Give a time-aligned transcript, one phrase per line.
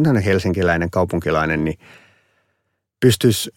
[0.00, 1.78] on tämmöinen helsinkiläinen, kaupunkilainen, niin
[3.00, 3.50] pystyisi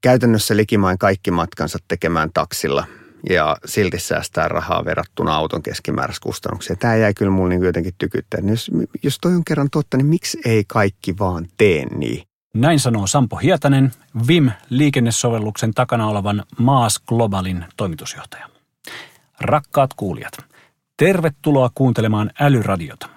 [0.00, 2.86] käytännössä likimain kaikki matkansa tekemään taksilla
[3.30, 6.78] ja silti säästää rahaa verrattuna auton keskimääräiskustannuksiin.
[6.78, 8.40] Tämä jäi kyllä mulle niin jotenkin tykyttää.
[8.44, 8.70] Jos,
[9.02, 12.22] jos toi on kerran totta, niin miksi ei kaikki vaan tee niin?
[12.54, 13.92] Näin sanoo Sampo Hietanen,
[14.26, 18.48] VIM-liikennesovelluksen takana olevan Maas Globalin toimitusjohtaja.
[19.40, 20.32] Rakkaat kuulijat,
[20.96, 23.08] tervetuloa kuuntelemaan Älyradiota.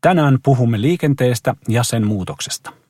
[0.00, 2.81] Tänään puhumme liikenteestä ja sen muutoksesta.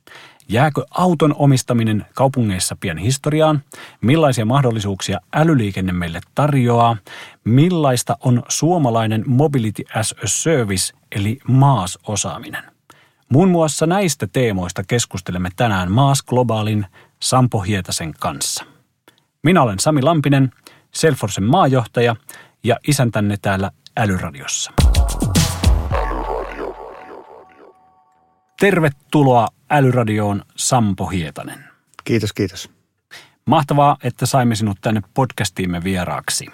[0.48, 3.62] Jääkö auton omistaminen kaupungeissa pian historiaan?
[4.00, 6.96] Millaisia mahdollisuuksia älyliikenne meille tarjoaa?
[7.44, 12.64] Millaista on suomalainen Mobility as a Service eli MAAS-osaaminen?
[13.28, 16.86] Muun muassa näistä teemoista keskustelemme tänään Maas Globaalin
[17.20, 18.64] Sampo Hietasen kanssa.
[19.42, 20.50] Minä olen Sami Lampinen,
[20.94, 22.16] Selforsen maajohtaja
[22.64, 24.72] ja isäntänne täällä Älyradiossa.
[28.62, 31.64] Tervetuloa Älyradioon Sampo Hietanen.
[32.04, 32.70] Kiitos, kiitos.
[33.44, 36.46] Mahtavaa, että saimme sinut tänne podcastiimme vieraaksi.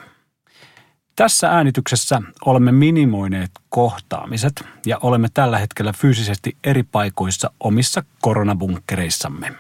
[1.16, 9.54] Tässä äänityksessä olemme minimoineet kohtaamiset ja olemme tällä hetkellä fyysisesti eri paikoissa omissa koronabunkkereissamme.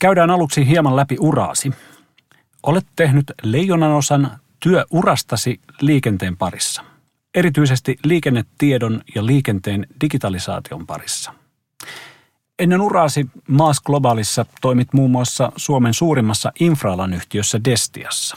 [0.00, 1.72] Käydään aluksi hieman läpi uraasi.
[2.62, 6.84] Olet tehnyt leijonanosan työurastasi liikenteen parissa–
[7.34, 11.34] erityisesti liikennetiedon ja liikenteen digitalisaation parissa.
[12.58, 18.36] Ennen uraasi Maas Globalissa toimit muun muassa Suomen suurimmassa infraalan yhtiössä Destiassa.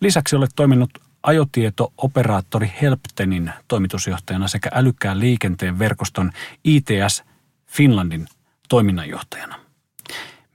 [0.00, 0.90] Lisäksi olet toiminut
[1.22, 6.32] ajotieto-operaattori Helptenin toimitusjohtajana sekä älykkään liikenteen verkoston
[6.64, 7.24] ITS
[7.66, 8.26] Finlandin
[8.68, 9.58] toiminnanjohtajana.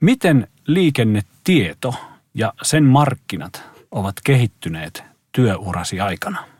[0.00, 1.94] Miten liikennetieto
[2.34, 6.57] ja sen markkinat ovat kehittyneet työurasi aikana?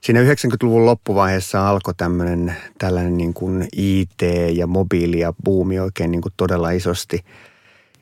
[0.00, 6.22] Siinä 90-luvun loppuvaiheessa alkoi tämmöinen tällainen niin kuin IT- ja mobiili- ja buumi oikein niin
[6.22, 7.24] kuin todella isosti.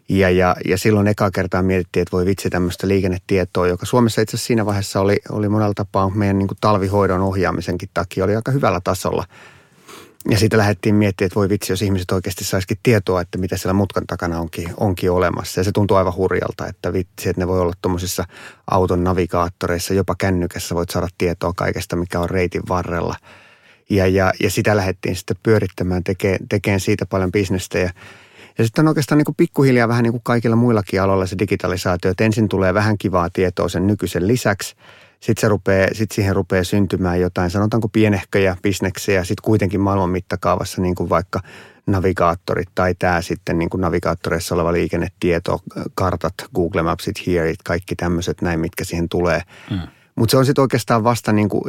[0.08, 4.36] Ja, ja, ja silloin eka kertaa mietittiin, että voi vitsi tämmöistä liikennetietoa, joka Suomessa itse
[4.36, 8.50] asiassa siinä vaiheessa oli, oli monella tapaa meidän niin kuin talvihoidon ohjaamisenkin takia oli aika
[8.52, 9.24] hyvällä tasolla–
[10.30, 13.72] ja siitä lähdettiin miettimään, että voi vitsi, jos ihmiset oikeasti saisikin tietoa, että mitä siellä
[13.72, 15.60] mutkan takana onkin, onkin olemassa.
[15.60, 18.24] Ja se tuntuu aivan hurjalta, että vitsi, että ne voi olla tuommoisissa
[18.70, 23.16] auton navigaattoreissa, jopa kännykässä voit saada tietoa kaikesta, mikä on reitin varrella.
[23.90, 27.78] Ja, ja, ja sitä lähdettiin sitten pyörittämään, tekemään, tekemään siitä paljon bisnestä.
[27.78, 27.90] Ja,
[28.58, 32.10] ja sitten on oikeastaan niin kuin pikkuhiljaa vähän niin kuin kaikilla muillakin aloilla se digitalisaatio,
[32.10, 34.76] että ensin tulee vähän kivaa tietoa sen nykyisen lisäksi–
[35.20, 40.82] sitten se rupeaa, sit siihen rupeaa syntymään jotain, sanotaanko pienehköjä bisneksiä, sitten kuitenkin maailman mittakaavassa
[40.82, 41.40] niin kuin vaikka
[41.86, 45.60] navigaattorit tai tämä sitten niin kuin navigaattoreissa oleva liikennetieto,
[45.94, 49.42] kartat, Google Mapsit, Hearit, kaikki tämmöiset näin, mitkä siihen tulee.
[49.70, 49.78] Mm.
[50.14, 51.62] Mutta se on sitten oikeastaan vasta niin kuin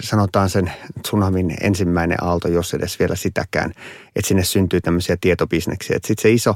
[0.00, 0.72] sanotaan sen
[1.02, 3.72] tsunamin ensimmäinen aalto, jos edes vielä sitäkään,
[4.16, 5.98] että sinne syntyy tämmöisiä tietobisneksiä.
[6.04, 6.54] Sitten se iso,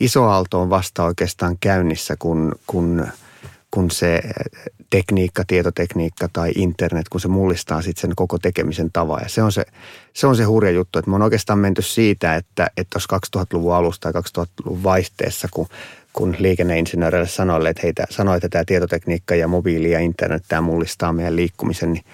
[0.00, 3.06] iso aalto on vasta oikeastaan käynnissä, kun, kun,
[3.76, 4.22] kun se
[4.90, 9.20] tekniikka, tietotekniikka tai internet, kun se mullistaa sitten sen koko tekemisen tavan.
[9.22, 9.64] Ja se on se,
[10.12, 13.06] se on se hurja juttu, että me on oikeastaan menty siitä, että, että jos
[13.36, 15.66] 2000-luvun alusta tai 2000-luvun vaihteessa, kun,
[16.12, 21.12] kun liikenneinsinööreille sanoille, että heitä sanoi, että tämä tietotekniikka ja mobiili ja internet, tämä mullistaa
[21.12, 22.04] meidän liikkumisen, niin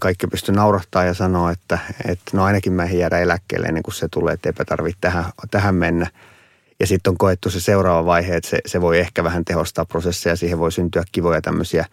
[0.00, 4.08] kaikki pystyy naurahtaa ja sanoa, että, että no ainakin mä jäädä eläkkeelle ennen kuin se
[4.08, 6.06] tulee, että eipä tarvitse tähän, tähän mennä–
[6.82, 10.36] ja sitten on koettu se seuraava vaihe, että se, se voi ehkä vähän tehostaa prosesseja.
[10.36, 11.86] Siihen voi syntyä kivoja tämmöisiä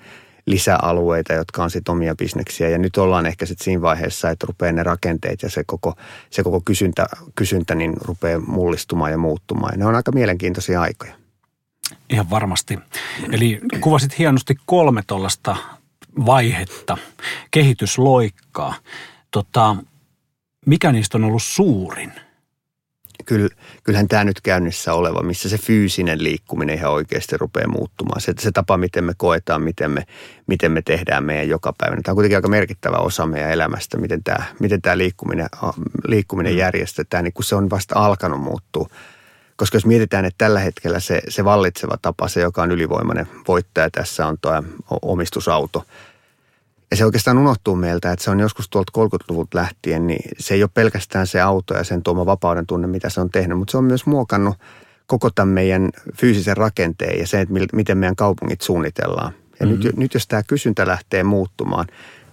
[0.45, 2.69] lisäalueita, jotka on sitten omia bisneksiä.
[2.69, 5.95] Ja nyt ollaan ehkä sitten siinä vaiheessa, että rupeaa ne rakenteet ja se koko,
[6.29, 9.73] se koko kysyntä, kysyntä niin rupeaa mullistumaan ja muuttumaan.
[9.73, 11.13] Ja ne on aika mielenkiintoisia aikoja.
[12.09, 12.79] Ihan varmasti.
[13.31, 15.55] Eli kuvasit hienosti kolme tuollaista
[16.25, 16.97] vaihetta,
[17.51, 18.75] kehitysloikkaa.
[19.31, 19.75] Tota,
[20.65, 22.11] mikä niistä on ollut suurin–
[23.29, 23.49] kyllä,
[23.83, 28.21] kyllähän tämä nyt käynnissä oleva, missä se fyysinen liikkuminen ihan oikeasti rupeaa muuttumaan.
[28.21, 30.03] Se, se tapa, miten me koetaan, miten me,
[30.47, 31.95] miten me tehdään meidän joka päivä.
[31.95, 35.47] Tämä on kuitenkin aika merkittävä osa meidän elämästä, miten tämä, miten tämä liikkuminen,
[36.07, 36.59] liikkuminen mm.
[36.59, 38.89] järjestetään, niin kun se on vasta alkanut muuttua.
[39.55, 43.89] Koska jos mietitään, että tällä hetkellä se, se vallitseva tapa, se joka on ylivoimainen voittaja
[43.89, 44.63] tässä on tuo
[45.01, 45.85] omistusauto–
[46.91, 50.63] ja se oikeastaan unohtuu meiltä, että se on joskus tuolta 30-luvulta lähtien, niin se ei
[50.63, 53.77] ole pelkästään se auto ja sen tuoma vapauden tunne, mitä se on tehnyt, mutta se
[53.77, 54.55] on myös muokannut
[55.07, 59.33] koko tämän meidän fyysisen rakenteen ja se, että miten meidän kaupungit suunnitellaan.
[59.59, 59.83] Ja mm-hmm.
[59.83, 61.87] nyt, nyt jos tämä kysyntä lähtee muuttumaan,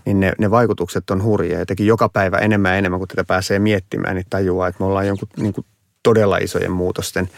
[0.06, 1.58] niin ne, ne vaikutukset on hurjia.
[1.58, 5.06] Jotenkin joka päivä enemmän ja enemmän, kun tätä pääsee miettimään, niin tajuaa, että me ollaan
[5.06, 5.66] jonkun niin kuin
[6.02, 7.28] todella isojen muutosten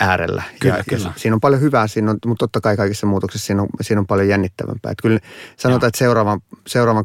[0.00, 0.42] äärellä.
[0.60, 1.08] Kyllä, ja, kyllä.
[1.08, 4.00] Ja siinä on paljon hyvää, siinä on, mutta totta kai kaikissa muutoksissa siinä on, siinä
[4.00, 4.92] on paljon jännittävämpää.
[4.92, 5.20] Että kyllä
[5.56, 7.04] sanotaan, että seuraavan, seuraavan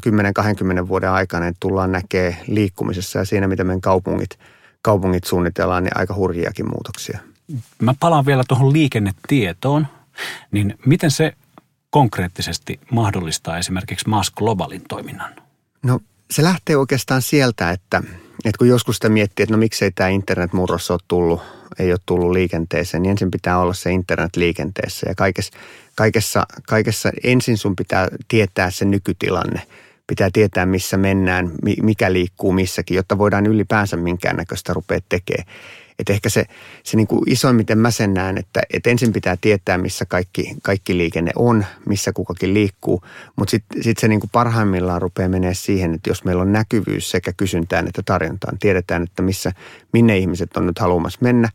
[0.84, 4.38] 10-20 vuoden aikana niin tullaan näkee liikkumisessa ja siinä, miten meidän kaupungit,
[4.82, 7.18] kaupungit suunnitellaan, niin aika hurjiakin muutoksia.
[7.82, 9.86] Mä palaan vielä tuohon liikennetietoon.
[10.50, 11.32] Niin miten se
[11.90, 15.34] konkreettisesti mahdollistaa esimerkiksi Maas Globalin toiminnan?
[15.82, 16.00] No
[16.30, 18.02] se lähtee oikeastaan sieltä, että,
[18.48, 21.40] että kun joskus sitä miettii, että no miksei tämä internetmurros ole tullut,
[21.78, 25.52] ei ole tullut liikenteeseen, niin ensin pitää olla se internet liikenteessä ja kaikessa,
[25.94, 29.62] kaikessa, kaikessa ensin sun pitää tietää se nykytilanne.
[30.06, 31.50] Pitää tietää, missä mennään,
[31.82, 35.48] mikä liikkuu missäkin, jotta voidaan ylipäänsä minkäännäköistä rupea tekemään.
[35.98, 36.44] Että ehkä se,
[36.82, 40.96] se niin kuin isoimmiten mä sen näen, että, että ensin pitää tietää, missä kaikki, kaikki
[40.96, 43.02] liikenne on, missä kukakin liikkuu.
[43.36, 47.10] Mutta sitten sit se niin kuin parhaimmillaan rupeaa menee siihen, että jos meillä on näkyvyys
[47.10, 49.52] sekä kysyntään että tarjontaan, tiedetään, että missä,
[49.92, 51.48] minne ihmiset on nyt haluamassa mennä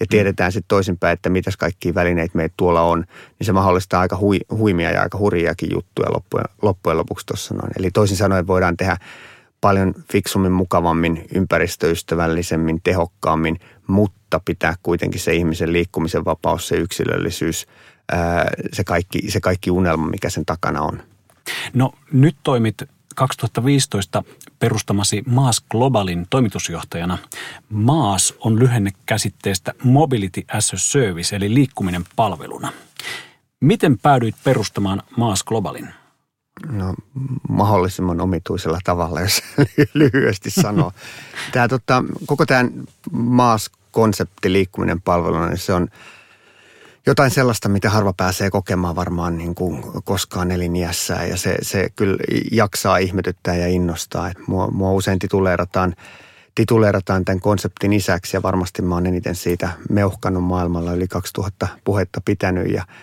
[0.00, 0.08] ja mm.
[0.08, 3.04] tiedetään sitten toisinpäin, että mitäs kaikkia välineitä meitä tuolla on,
[3.38, 7.72] niin se mahdollistaa aika hui, huimia ja aika hurjiakin juttuja loppujen, loppujen lopuksi tuossa noin.
[7.78, 8.96] Eli toisin sanoen voidaan tehdä
[9.60, 17.66] paljon fiksummin, mukavammin, ympäristöystävällisemmin, tehokkaammin, mutta pitää kuitenkin se ihmisen liikkumisen vapaus, se yksilöllisyys,
[18.72, 21.02] se kaikki, se kaikki unelma, mikä sen takana on.
[21.74, 22.82] No nyt toimit
[23.14, 24.22] 2015
[24.58, 27.18] perustamasi Maas Globalin toimitusjohtajana.
[27.68, 32.72] Maas on lyhenne käsitteestä Mobility as a Service, eli liikkuminen palveluna.
[33.60, 35.88] Miten päädyit perustamaan Maas Globalin?
[36.66, 36.94] No
[37.48, 39.42] mahdollisimman omituisella tavalla, jos
[39.94, 40.92] lyhyesti sanoo.
[41.52, 42.70] Tämä, tota, koko tämä
[43.12, 45.88] MAAS-konsepti liikkuminen palveluna, niin se on
[47.06, 51.28] jotain sellaista, mitä harva pääsee kokemaan varmaan niin kuin koskaan eliniässään.
[51.28, 52.18] Ja se, se kyllä
[52.52, 54.30] jaksaa ihmetyttää ja innostaa.
[54.30, 55.94] Et mua, mua usein tituleerataan,
[56.54, 62.20] tituleerataan tämän konseptin isäksi ja varmasti mä oon eniten siitä meuhkannut maailmalla yli 2000 puhetta
[62.24, 62.84] pitänyt ja–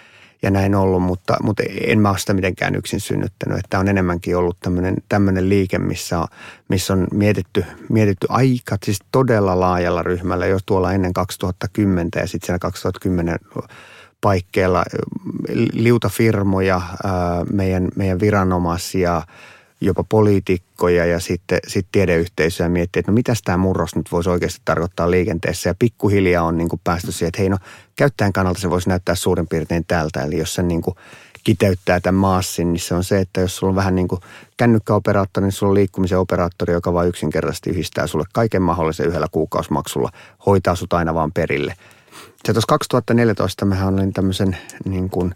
[0.42, 3.60] ja näin ollut, mutta, mutta en mä ole sitä mitenkään yksin synnyttänyt.
[3.60, 6.28] Että on enemmänkin ollut tämmöinen, tämmöinen liike, missä on,
[6.70, 12.46] missä on mietitty, mietitty aika siis todella laajalla ryhmällä jo tuolla ennen 2010 ja sitten
[12.46, 13.40] siellä 2010
[14.22, 14.84] paikkeilla
[15.74, 16.82] liutafirmoja,
[17.52, 19.22] meidän, meidän viranomaisia–
[19.82, 24.62] jopa poliitikkoja ja sitten sit tiedeyhteisöä miettiä, että no mitäs tämä murros nyt voisi oikeasti
[24.66, 25.70] tarkoittaa liikenteessä.
[25.70, 27.58] Ja pikkuhiljaa on niin kuin päästy siihen, että hei no
[27.96, 30.24] käyttäjän kannalta se voisi näyttää suurin piirtein tältä.
[30.24, 30.96] Eli jos se niin kuin
[31.44, 34.22] kiteyttää tämän maassin, niin se on se, että jos sulla on vähän niin kuin
[34.58, 40.12] kännykkäoperaattori, niin sulla on liikkumisen operaattori, joka vain yksinkertaisesti yhdistää sulle kaiken mahdollisen yhdellä kuukausimaksulla,
[40.46, 41.74] hoitaa sut aina vaan perille.
[42.46, 45.36] Se tuossa 2014 mehän olin tämmöisen niin kuin,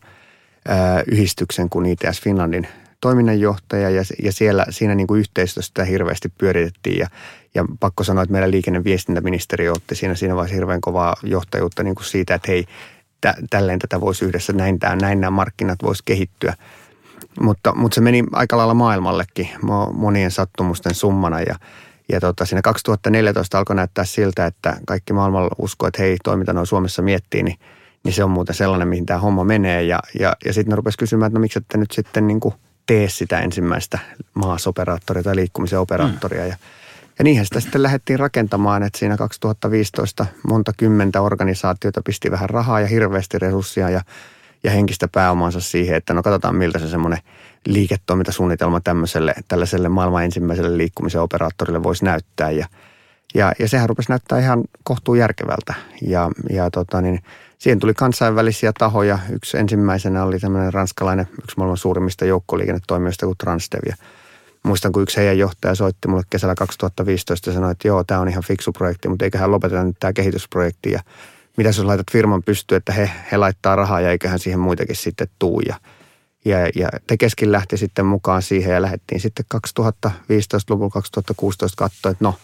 [1.12, 2.68] yhdistyksen kuin ITS Finlandin
[3.02, 7.08] toiminnanjohtaja ja, ja siellä, siinä niin kuin yhteistyöstä hirveästi pyöritettiin ja,
[7.56, 12.06] ja pakko sanoa, että meidän liikenneviestintäministeri otti siinä, siinä vaiheessa hirveän kovaa johtajuutta niin kuin
[12.06, 12.66] siitä, että hei,
[13.22, 16.54] tä, tälleen tätä voisi yhdessä, näin, tämä, näin nämä markkinat voisi kehittyä.
[17.42, 19.50] Mutta, mutta se meni aika lailla maailmallekin
[19.94, 21.56] monien sattumusten summana ja,
[22.12, 26.68] ja tota, siinä 2014 alkoi näyttää siltä, että kaikki maailmalla uskoo, että hei, toiminta noin
[26.68, 27.58] Suomessa miettii, niin,
[28.04, 29.84] niin se on muuten sellainen, mihin tämä homma menee.
[29.84, 32.54] Ja, ja, ja sitten ne rupesi kysymään, että no miksi ette nyt sitten niin kuin–
[32.90, 34.00] tee sitä ensimmäistä
[34.34, 36.42] maasoperaattoria tai liikkumisen operaattoria.
[36.42, 36.50] Mm.
[36.50, 36.56] Ja,
[37.20, 42.80] ja niinhän sitä sitten lähdettiin rakentamaan, että siinä 2015 monta kymmentä organisaatiota pisti vähän rahaa
[42.80, 44.02] ja hirveästi resursseja ja,
[44.64, 47.20] ja henkistä pääomansa siihen, että no katsotaan miltä se semmoinen
[47.66, 52.52] liiketoimintasuunnitelma tämmöiselle, tällaiselle maailman ensimmäiselle liikkumisen operaattorille voisi näyttää.
[52.52, 52.68] Ja,
[53.36, 55.74] ja, ja sehän rupesi näyttää ihan kohtuu järkevältä.
[56.02, 57.20] Ja, ja tota niin,
[57.60, 59.20] siihen tuli kansainvälisiä tahoja.
[59.32, 63.80] Yksi ensimmäisenä oli tämmöinen ranskalainen, yksi maailman suurimmista joukkoliikennetoimijoista kuin Transdev.
[63.86, 63.96] Ja
[64.64, 68.30] muistan, kun yksi heidän johtaja soitti mulle kesällä 2015 ja sanoi, että joo, tämä on
[68.30, 70.92] ihan fiksu projekti, mutta eiköhän lopeteta nyt tämä kehitysprojekti.
[70.92, 71.02] Ja
[71.58, 75.28] mitä jos laitat firman pystyyn, että he, he laittaa rahaa ja eiköhän siihen muitakin sitten
[75.40, 75.60] tuu.
[75.60, 75.76] Ja,
[76.46, 82.36] ja, ja Tekeskin lähti sitten mukaan siihen ja lähdettiin sitten 2015-luvulla 2016 katsoa, että no–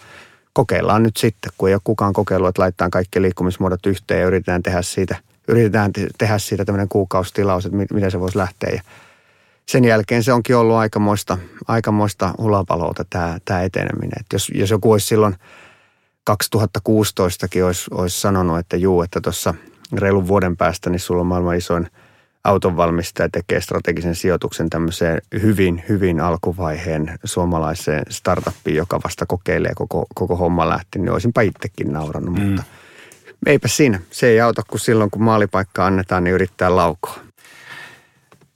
[0.55, 4.63] kokeillaan nyt sitten, kun ei ole kukaan kokeillut, että laitetaan kaikki liikkumismuodot yhteen ja yritetään
[4.63, 5.15] tehdä siitä,
[5.47, 8.69] yritetään tehdä siitä tämmöinen kuukaustilaus, että miten se voisi lähteä.
[8.74, 8.81] Ja
[9.65, 14.19] sen jälkeen se onkin ollut aikamoista, aikamoista hulapaloota tämä, tämä eteneminen.
[14.19, 15.35] Että jos, jos joku olisi silloin
[16.31, 19.53] 2016kin olisi, olisi sanonut, että juu, että tuossa
[19.97, 21.88] reilun vuoden päästä, niin sulla on maailman isoin–
[22.46, 30.36] autonvalmistaja tekee strategisen sijoituksen tämmöiseen hyvin, hyvin alkuvaiheen suomalaiseen startuppiin, joka vasta kokeilee koko, koko
[30.36, 32.42] homma lähti, niin olisinpa itsekin naurannut, mm.
[32.42, 32.64] mutta
[33.46, 34.00] eipä siinä.
[34.12, 37.20] Se ei auta, kun silloin kun maalipaikka annetaan, niin yrittää laukoa.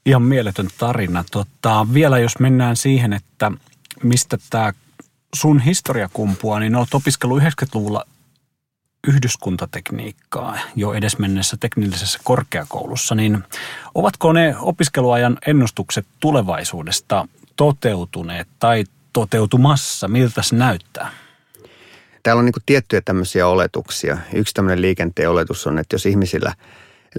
[0.05, 1.23] Ihan mieletön tarina.
[1.31, 3.51] Tota, vielä jos mennään siihen, että
[4.03, 4.73] mistä tämä
[5.35, 8.05] sun historia kumpuaa, niin olet opiskellut 90-luvulla
[9.07, 13.43] yhdyskuntatekniikkaa jo edesmennessä teknillisessä korkeakoulussa, niin
[13.95, 20.07] ovatko ne opiskeluajan ennustukset tulevaisuudesta toteutuneet tai toteutumassa?
[20.07, 21.11] Miltä se näyttää?
[22.23, 24.17] Täällä on niin tiettyjä tämmöisiä oletuksia.
[24.33, 26.53] Yksi tämmöinen liikenteen oletus on, että jos ihmisillä–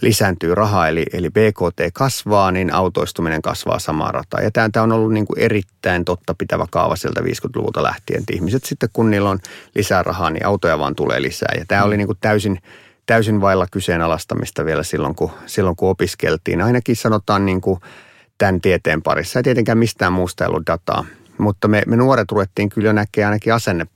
[0.03, 4.41] lisääntyy raha, eli, eli BKT kasvaa, niin autoistuminen kasvaa samaa rataa.
[4.41, 8.65] Ja tämä on ollut niin kuin erittäin totta pitävä kaava sieltä 50-luvulta lähtien, että ihmiset
[8.65, 9.39] sitten kun niillä on
[9.75, 11.55] lisää rahaa, niin autoja vaan tulee lisää.
[11.59, 12.59] Ja tämä oli niin kuin täysin,
[13.07, 16.63] täysin vailla kyseenalaistamista vielä silloin, kun, silloin, kun opiskeltiin.
[16.63, 17.81] Ainakin sanotaan niin kuin
[18.39, 19.39] tämän tieteen parissa.
[19.39, 21.05] Ei tietenkään mistään muusta ollut dataa.
[21.39, 23.87] Mutta me, me nuoret ruvettiin kyllä näkemään ainakin asenne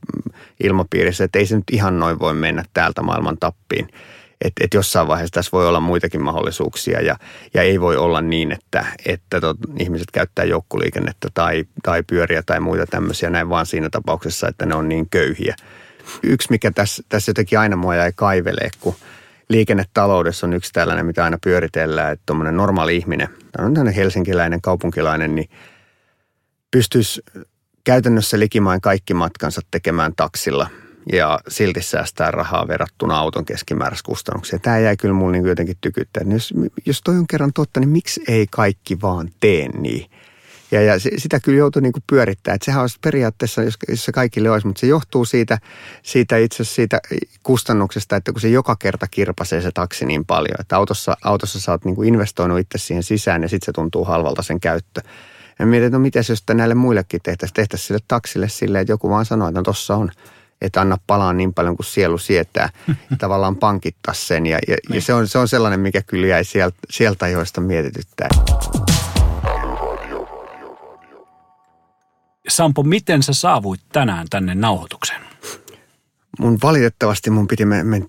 [0.63, 3.89] ilmapiirissä, että ei se nyt ihan noin voi mennä täältä maailman tappiin
[4.41, 7.17] että, että jossain vaiheessa tässä voi olla muitakin mahdollisuuksia ja,
[7.55, 12.61] ja ei voi olla niin, että, että tot, ihmiset käyttää joukkoliikennettä tai, tai pyöriä tai
[12.61, 15.57] muita tämmöisiä näin vaan siinä tapauksessa, että ne on niin köyhiä.
[16.23, 18.95] Yksi, mikä tässä, tässä jotenkin aina mua jäi kaivelee, kun
[19.49, 25.35] liikennetaloudessa on yksi tällainen, mitä aina pyöritellään, että tuommoinen normaali ihminen, on tämmöinen helsinkiläinen, kaupunkilainen,
[25.35, 25.51] niin
[26.71, 27.23] pystyisi
[27.85, 30.69] käytännössä likimain kaikki matkansa tekemään taksilla–
[31.13, 34.63] ja silti säästää rahaa verrattuna auton keskimääräiskustannuksiin.
[34.63, 36.23] Tämä jäi kyllä mulle niin jotenkin tykyttää.
[36.27, 36.55] Jos,
[36.87, 40.11] jos toi on kerran totta, niin miksi ei kaikki vaan tee niin?
[40.71, 42.55] Ja, ja sitä kyllä joutuu niin kuin pyörittämään.
[42.55, 45.59] Että sehän olisi periaatteessa, jos, jos se kaikille olisi, mutta se johtuu siitä,
[46.03, 47.01] siitä itse siitä
[47.43, 51.73] kustannuksesta, että kun se joka kerta kirpasee se taksi niin paljon, että autossa, autossa sä
[51.73, 55.01] oot niin kuin investoinut itse siihen sisään ja sitten se tuntuu halvalta sen käyttö.
[55.59, 59.11] Ja mietin, että no miten jos näille muillekin tehtäisiin, tehtäisiin sille taksille silleen, että joku
[59.11, 60.11] vaan sanoo, että no tossa on–
[60.67, 62.69] että anna palaa niin paljon kuin sielu sietää.
[63.19, 65.03] Tavallaan pankittaa sen ja, ja, ja niin.
[65.03, 68.29] se, on, se on sellainen, mikä kyllä jäi sieltä, sieltä joista mietityttää.
[72.49, 75.21] Sampo, miten sä saavuit tänään tänne nauhoitukseen?
[76.39, 77.65] Mun valitettavasti mun piti,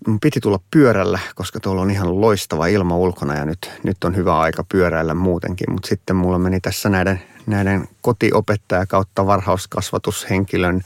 [0.08, 4.16] mun piti tulla pyörällä, koska tuolla on ihan loistava ilma ulkona ja nyt, nyt on
[4.16, 5.72] hyvä aika pyöräillä muutenkin.
[5.72, 10.82] Mutta sitten mulla meni tässä näiden, näiden kotiopettaja kautta varhauskasvatushenkilön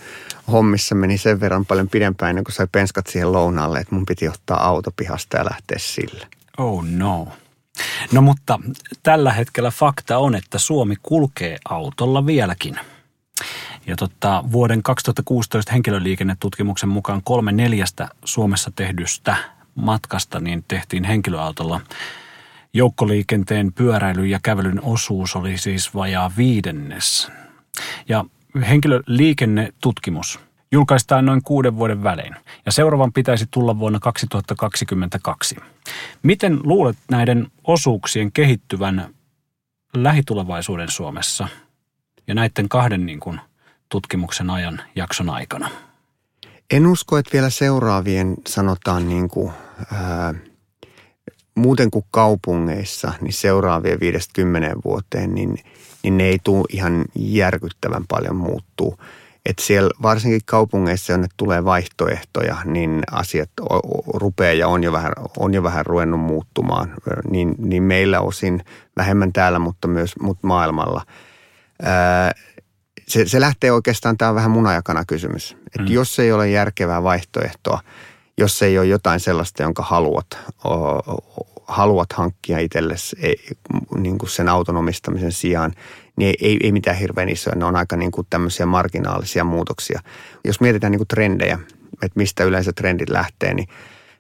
[0.52, 4.28] hommissa meni sen verran paljon pidempään ennen kuin sai penskat siihen lounaalle, että mun piti
[4.28, 6.28] ottaa auto pihasta ja lähteä sille.
[6.58, 7.28] Oh no.
[8.12, 8.60] No mutta
[9.04, 12.80] tällä hetkellä fakta on, että Suomi kulkee autolla vieläkin.
[13.88, 19.36] Ja tota, vuoden 2016 henkilöliikennetutkimuksen mukaan kolme neljästä Suomessa tehdystä
[19.76, 21.82] matkasta niin tehtiin henkilöautolla.
[22.74, 27.32] Joukkoliikenteen, pyöräilyn ja kävelyn osuus oli siis vajaa viidennes.
[28.10, 28.26] Ja
[28.70, 30.40] henkilöliikennetutkimus
[30.72, 32.36] julkaistaan noin kuuden vuoden välein
[32.66, 35.56] ja seuraavan pitäisi tulla vuonna 2022.
[36.24, 39.16] Miten luulet näiden osuuksien kehittyvän
[39.96, 41.48] lähitulevaisuuden Suomessa
[42.28, 43.40] ja näiden kahden niin kuin
[43.90, 45.70] tutkimuksen ajan jakson aikana?
[46.72, 49.54] En usko, että vielä seuraavien sanotaan niin kuin,
[49.94, 50.34] ää,
[51.60, 55.58] muuten kuin kaupungeissa, niin seuraavien 50 vuoteen, niin,
[56.04, 58.98] niin ne ei tule ihan järkyttävän paljon muuttuu.
[59.46, 63.50] Että siellä varsinkin kaupungeissa, jonne tulee vaihtoehtoja, niin asiat
[64.14, 66.94] rupeaa ja on jo vähän, on jo vähän ruvennut muuttumaan.
[67.30, 68.64] Niin, niin meillä osin
[68.98, 71.02] vähemmän täällä, mutta myös mutta maailmalla.
[71.82, 72.32] Ää,
[73.08, 75.58] se, se lähtee oikeastaan, tämä on vähän munajakana kysymys.
[75.66, 75.92] Että mm.
[75.92, 77.82] jos ei ole järkevää vaihtoehtoa,
[78.40, 80.28] jos ei ole jotain sellaista, jonka haluat,
[81.68, 83.16] haluat hankkia itsellesi
[83.98, 85.74] niin kuin sen autonomistamisen sijaan,
[86.16, 87.56] niin ei, ei, ei mitään hirveän isoja.
[87.56, 90.02] Ne on aika niin kuin tämmöisiä marginaalisia muutoksia.
[90.46, 91.60] Jos mietitään niin kuin trendejä,
[91.94, 93.68] että mistä yleensä trendit lähtee, niin,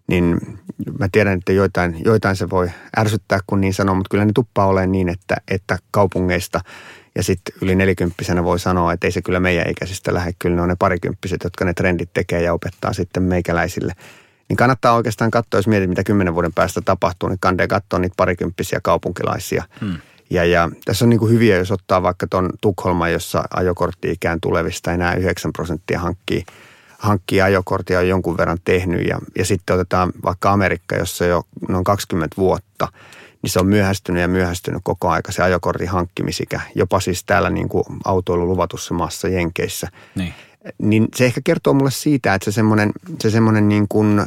[0.08, 0.38] niin
[1.00, 4.66] mä tiedän, että joitain, joitain se voi ärsyttää, kun niin sanoo, mutta kyllä ne tuppaa
[4.66, 6.62] olemaan niin, että, että kaupungeista–
[7.20, 10.34] ja sitten yli nelikymppisenä voi sanoa, että ei se kyllä meidän ikäisistä lähde.
[10.40, 13.94] Kyllä ne on ne parikymppiset, jotka ne trendit tekee ja opettaa sitten meikäläisille.
[14.50, 18.14] Niin kannattaa oikeastaan katsoa, jos mietit, mitä kymmenen vuoden päästä tapahtuu, niin kandee katsoa niitä
[18.18, 19.64] parikymppisiä kaupunkilaisia.
[19.82, 19.98] Hmm.
[20.30, 24.92] Ja, ja tässä on niin kuin hyviä, jos ottaa vaikka tuon Tukholma, jossa ajokortti-ikään tulevista
[24.92, 26.44] enää 9 prosenttia hankkii,
[26.98, 29.08] hankkii ajokorttia on jonkun verran tehnyt.
[29.08, 32.88] Ja, ja sitten otetaan vaikka Amerikka, jossa jo noin 20 vuotta–
[33.42, 37.70] niin se on myöhästynyt ja myöhästynyt koko aika se ajokortin hankkimisikä, jopa siis täällä niin
[37.70, 39.88] kuin autoilu luvatussa maassa Jenkeissä.
[40.16, 40.34] Niin.
[40.78, 44.22] niin se ehkä kertoo mulle siitä, että se semmoinen, se semmoinen niin kuin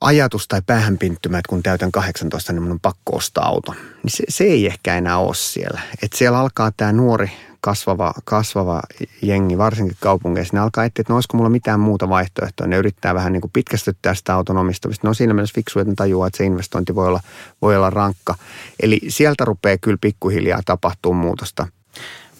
[0.00, 3.72] ajatus tai päähänpinttymä, että kun täytän 18, niin minun on pakko ostaa auto.
[3.72, 5.80] Niin se, se ei ehkä enää ole siellä.
[6.02, 8.82] Että siellä alkaa tämä nuori kasvava, kasvava
[9.22, 12.66] jengi, varsinkin kaupungeissa, ne alkaa etsiä, että no olisiko mulla mitään muuta vaihtoehtoa.
[12.66, 15.08] Ne yrittää vähän niin kuin pitkästyttää sitä auton omistamista.
[15.08, 17.20] No siinä mielessä fiksu, että ne tajuaa, että se investointi voi olla,
[17.62, 18.34] voi olla rankka.
[18.82, 21.66] Eli sieltä rupeaa kyllä pikkuhiljaa tapahtuu muutosta.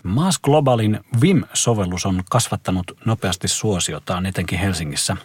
[0.02, 5.16] Maas Globalin VIM-sovellus on kasvattanut nopeasti suosiotaan etenkin Helsingissä.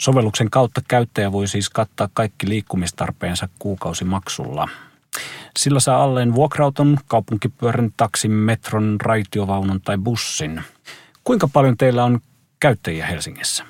[0.00, 4.68] Sovelluksen kautta käyttäjä voi siis kattaa kaikki liikkumistarpeensa kuukausimaksulla.
[5.58, 10.62] Sillä saa alleen vuokrauton, kaupunkipyörän, taksin, metron, raitiovaunun tai bussin.
[11.24, 12.20] Kuinka paljon teillä on
[12.60, 13.64] käyttäjiä Helsingissä?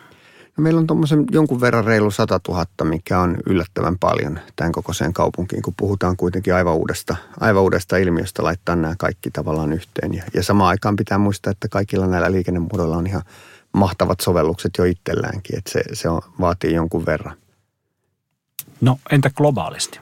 [0.57, 5.13] No meillä on tuommoisen jonkun verran reilu 100 000, mikä on yllättävän paljon tämän kokoiseen
[5.13, 10.15] kaupunkiin, kun puhutaan kuitenkin aivan uudesta, aivan uudesta ilmiöstä laittaa nämä kaikki tavallaan yhteen.
[10.15, 13.23] Ja, ja samaan aikaan pitää muistaa, että kaikilla näillä liikennemuodoilla on ihan
[13.77, 17.37] mahtavat sovellukset jo itselläänkin, että se, se on, vaatii jonkun verran.
[18.81, 20.01] No entä globaalisti?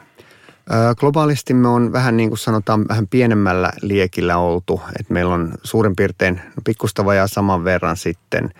[0.96, 5.96] Globaalisti me on vähän niin kuin sanotaan vähän pienemmällä liekillä oltu, että meillä on suurin
[5.96, 8.50] piirtein no pikkusta vajaa saman verran sitten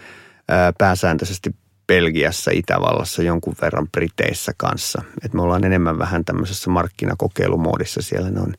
[0.79, 1.55] pääsääntöisesti
[1.87, 5.03] Belgiassa, Itävallassa, jonkun verran Briteissä kanssa.
[5.25, 8.03] Et me ollaan enemmän vähän tämmöisessä markkinakokeilumoodissa.
[8.03, 8.55] Siellä ne on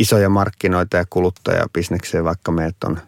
[0.00, 2.98] isoja markkinoita ja kuluttajabisnekseen, vaikka meidät on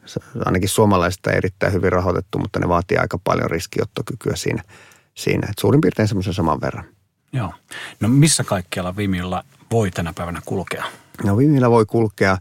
[0.44, 4.62] ainakin suomalaisista erittäin hyvin rahoitettu, mutta ne vaatii aika paljon riskiottokykyä siinä.
[5.14, 5.48] siinä.
[5.50, 6.84] Et suurin piirtein semmoisen saman verran.
[7.32, 7.52] Joo.
[8.00, 10.84] No missä kaikkialla Vimillä voi tänä päivänä kulkea?
[11.24, 12.38] No Vimillä voi kulkea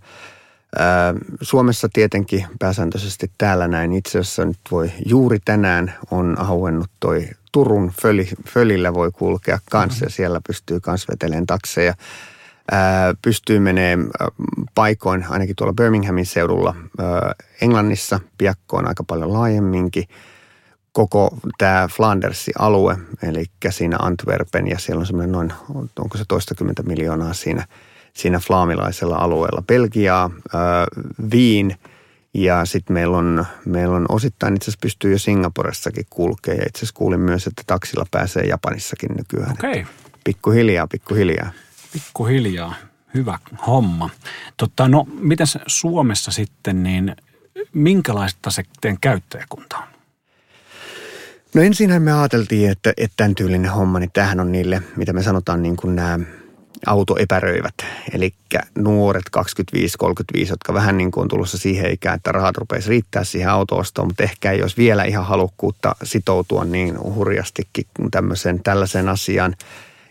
[1.41, 3.93] Suomessa tietenkin pääsääntöisesti täällä näin.
[3.93, 9.95] Itse asiassa nyt voi juuri tänään on auennut toi Turun Föli, Fölillä voi kulkea kanssa
[9.95, 10.05] mm-hmm.
[10.05, 11.93] ja siellä pystyy kans veteleen takseja.
[13.21, 14.09] Pystyy menemään
[14.75, 16.75] paikoin, ainakin tuolla Birminghamin seudulla,
[17.61, 20.03] Englannissa piakkoon aika paljon laajemminkin.
[20.91, 25.53] Koko tämä Flandersin alue, eli siinä Antwerpen ja siellä on semmoinen noin,
[25.99, 27.65] onko se toistakymmentä miljoonaa siinä–
[28.13, 29.63] siinä flaamilaisella alueella.
[29.67, 30.31] Belgiaa,
[31.31, 31.75] Viin
[32.33, 36.79] ja sitten meillä on, meillä on osittain itse asiassa pystyy jo Singaporessakin kulkea ja itse
[36.79, 39.51] asiassa kuulin myös, että taksilla pääsee Japanissakin nykyään.
[39.51, 39.71] Okei.
[39.71, 39.85] Okay.
[40.23, 41.51] Pikkuhiljaa, pikkuhiljaa.
[41.93, 42.75] Pikkuhiljaa.
[43.13, 44.09] Hyvä homma.
[44.57, 47.15] Totta, no, miten Suomessa sitten, niin
[47.73, 49.83] minkälaista se teidän käyttäjäkunta on?
[51.55, 55.23] No ensinhän me ajateltiin, että, että tämän tyylinen homma, niin tämähän on niille, mitä me
[55.23, 56.19] sanotaan niin kuin nämä
[56.85, 57.73] autoepäröivät,
[58.13, 58.33] eli
[58.77, 59.23] nuoret
[60.37, 64.07] 25-35, jotka vähän niin kuin on tulossa siihen ikään, että rahat rupeaisi riittää siihen autoostoon,
[64.07, 69.55] mutta ehkä ei olisi vielä ihan halukkuutta sitoutua niin hurjastikin tämmöiseen, tällaiseen asiaan.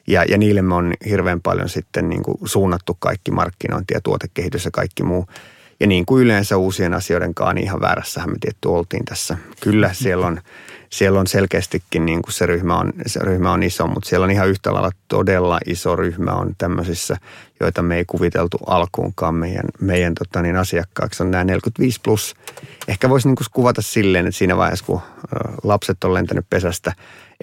[0.09, 4.65] Ja, ja niille me on hirveän paljon sitten niin kuin suunnattu kaikki markkinointi ja tuotekehitys
[4.65, 5.27] ja kaikki muu.
[5.81, 9.37] Ja niin kuin yleensä uusien asioiden kanssa, niin ihan väärässähän me tietty oltiin tässä.
[9.61, 10.41] Kyllä siellä on
[10.91, 14.31] siellä on selkeästikin niin kuin se, ryhmä on, se ryhmä on iso, mutta siellä on
[14.31, 17.17] ihan yhtä lailla todella iso ryhmä on tämmöisissä,
[17.61, 21.23] joita me ei kuviteltu alkuunkaan meidän, meidän tota niin, asiakkaaksi.
[21.23, 22.37] On nämä 45 plus.
[22.89, 25.01] Ehkä voisi niin kuin kuvata silleen, että siinä vaiheessa, kun
[25.65, 26.93] lapset on lentänyt pesästä,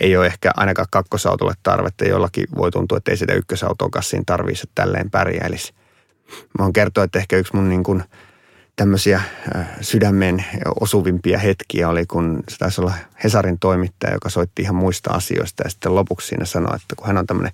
[0.01, 2.05] ei ole ehkä ainakaan kakkosautolle tarvetta.
[2.05, 5.73] Jollakin voi tuntua, että ei sitä ykkösautoa kassiin tarvitsisi, että tälleen pärjäilisi.
[6.59, 8.03] Mä oon kertoa, että ehkä yksi mun niin kuin–
[8.75, 9.21] tämmöisiä
[9.81, 10.45] sydämen
[10.79, 15.69] osuvimpia hetkiä oli, kun se taisi olla Hesarin toimittaja, joka soitti ihan muista asioista ja
[15.69, 17.53] sitten lopuksi siinä sanoi, että kun hän on tämmöinen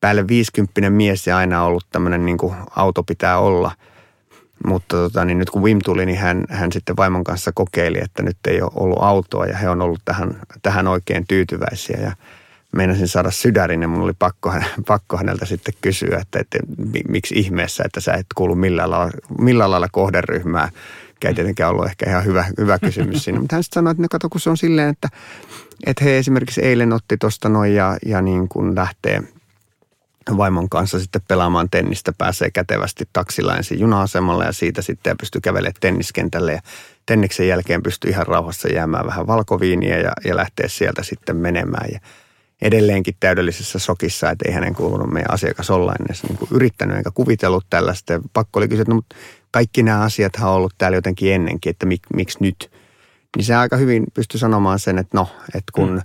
[0.00, 3.72] päälle 50 mies ja aina ollut tämmöinen niin kuin auto pitää olla,
[4.66, 8.22] mutta tota, niin nyt kun Wim tuli, niin hän, hän sitten vaimon kanssa kokeili, että
[8.22, 11.98] nyt ei ole ollut autoa ja he on ollut tähän, tähän oikein tyytyväisiä.
[12.02, 12.12] Ja
[12.72, 14.54] meinasin saada sydärin ja mun oli pakko,
[14.86, 16.58] pakko häneltä sitten kysyä, että, että
[17.08, 20.68] miksi ihmeessä, että sä et kuulu millään lailla, millään lailla kohderyhmää.
[21.24, 23.40] Ei tietenkään ollut ehkä ihan hyvä, hyvä kysymys siinä.
[23.40, 25.08] Mutta hän sitten sanoi, että no kato, kun se on silleen, että,
[25.86, 29.22] että he esimerkiksi eilen otti tuosta noin ja, ja niin kuin lähtee
[30.36, 35.74] vaimon kanssa sitten pelaamaan tennistä, pääsee kätevästi taksilla ensin juna-asemalle ja siitä sitten pystyy kävelemään
[35.80, 36.60] tenniskentälle ja
[37.06, 41.88] tenniksen jälkeen pystyy ihan rauhassa jäämään vähän valkoviiniä ja, ja lähtee sieltä sitten menemään.
[41.92, 42.00] Ja
[42.62, 47.10] edelleenkin täydellisessä sokissa, että ei hänen kuulunut meidän asiakas olla ennen niin kuin yrittänyt eikä
[47.14, 48.20] kuvitellut tällaista.
[48.32, 49.02] Pakko oli kysyä, että no,
[49.50, 52.70] kaikki nämä asiat on ollut täällä jotenkin ennenkin, että mik, miksi nyt?
[53.36, 56.00] Niin se aika hyvin pystyi sanomaan sen, että no, että kun, mm.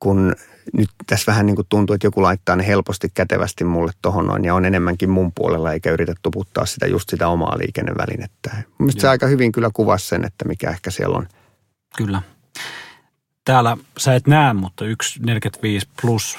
[0.00, 0.34] kun
[0.72, 4.44] nyt tässä vähän niin kuin tuntuu, että joku laittaa ne helposti kätevästi mulle tohon noin
[4.44, 8.50] ja on enemmänkin mun puolella eikä yritä tuputtaa sitä just sitä omaa liikennevälinettä.
[8.78, 11.28] Mielestäni se aika hyvin kyllä kuvasi sen, että mikä ehkä siellä on.
[11.96, 12.22] Kyllä
[13.48, 16.36] täällä sä et näe, mutta yksi 45 plus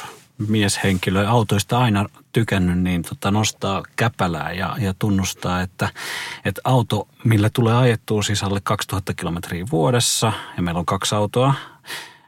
[0.47, 5.89] mieshenkilö autoista aina tykännyt, niin tota nostaa käpälää ja, ja tunnustaa, että,
[6.45, 11.53] että auto, millä tulee ajettua siis alle 2000 kilometriä vuodessa, ja meillä on kaksi autoa,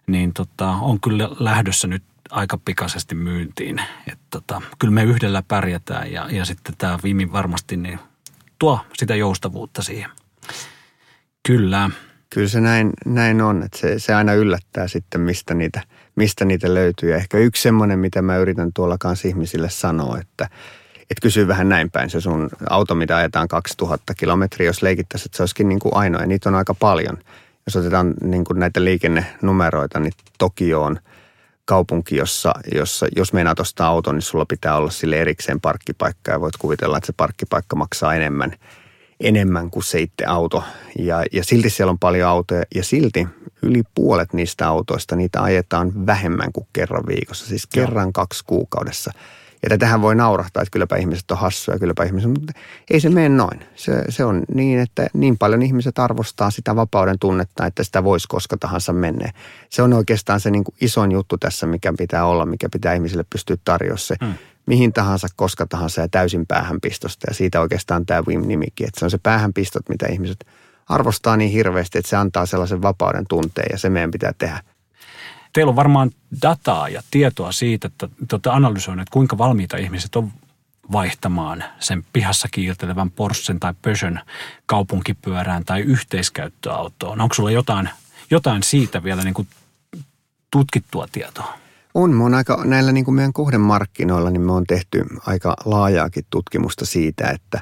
[0.07, 3.81] niin tota, on kyllä lähdössä nyt aika pikaisesti myyntiin.
[4.07, 7.99] Että tota, kyllä me yhdellä pärjätään ja, ja sitten tämä Vimi varmasti niin
[8.59, 10.09] tuo sitä joustavuutta siihen.
[11.47, 11.89] Kyllä.
[12.33, 15.81] Kyllä se näin, näin on, että se, se aina yllättää sitten, mistä niitä,
[16.15, 17.09] mistä niitä löytyy.
[17.09, 20.49] Ja ehkä yksi semmoinen, mitä mä yritän tuolla kanssa ihmisille sanoa, että,
[21.01, 22.09] että kysyy vähän näin päin.
[22.09, 26.21] Se sun auto, mitä ajetaan 2000 kilometriä, jos leikittäisiin, että se olisikin niin kuin ainoa.
[26.21, 27.17] Ja niitä on aika paljon.
[27.65, 30.99] Jos otetaan niin kuin näitä liikennenumeroita, niin Tokio on
[31.65, 36.31] kaupunki, jossa, jossa jos meinaat ostaa auton, niin sulla pitää olla sille erikseen parkkipaikka.
[36.31, 38.51] Ja voit kuvitella, että se parkkipaikka maksaa enemmän–
[39.21, 40.63] enemmän kuin se itse auto.
[40.99, 43.27] Ja, ja silti siellä on paljon autoja ja silti
[43.61, 48.11] yli puolet niistä autoista, niitä ajetaan vähemmän kuin kerran viikossa, siis kerran Joo.
[48.13, 49.11] kaksi kuukaudessa.
[49.63, 52.53] Ja tätähän voi naurahtaa, että kylläpä ihmiset on hassuja, kylläpä ihmiset, mutta
[52.91, 53.59] ei se mene noin.
[53.75, 58.27] Se, se on niin, että niin paljon ihmiset arvostaa sitä vapauden tunnetta, että sitä voisi
[58.27, 59.31] koska tahansa mennä.
[59.69, 63.25] Se on oikeastaan se niin kuin isoin juttu tässä, mikä pitää olla, mikä pitää ihmisille
[63.29, 64.15] pystyä tarjoamaan se.
[64.25, 64.33] Hmm
[64.65, 67.27] mihin tahansa, koska tahansa ja täysin päähänpistosta.
[67.29, 70.45] Ja siitä oikeastaan tämä WIM-nimikin, että se on se päähänpistot, mitä ihmiset
[70.89, 74.63] arvostaa niin hirveästi, että se antaa sellaisen vapauden tunteen ja se meidän pitää tehdä.
[75.53, 80.31] Teillä on varmaan dataa ja tietoa siitä, että te olette analysoineet, kuinka valmiita ihmiset on
[80.91, 84.19] vaihtamaan sen pihassa kiiltelevän Porschen tai Peugeon
[84.65, 87.21] kaupunkipyörään tai yhteiskäyttöautoon.
[87.21, 87.89] Onko sulla jotain,
[88.29, 89.47] jotain siitä vielä niin kuin
[90.51, 91.53] tutkittua tietoa?
[91.93, 96.25] On, me on aika, näillä niin kuin meidän kohdemarkkinoilla, niin me on tehty aika laajaakin
[96.29, 97.61] tutkimusta siitä, että,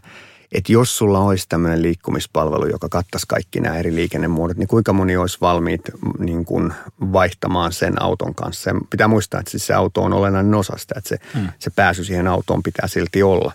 [0.51, 5.17] että jos sulla olisi tämmöinen liikkumispalvelu, joka kattaisi kaikki nämä eri liikennemuodot, niin kuinka moni
[5.17, 5.81] olisi valmiit
[6.19, 8.69] niin kuin vaihtamaan sen auton kanssa.
[8.69, 11.47] Ja pitää muistaa, että siis se auto on olennainen osa sitä, että se, hmm.
[11.59, 13.53] se pääsy siihen autoon pitää silti olla.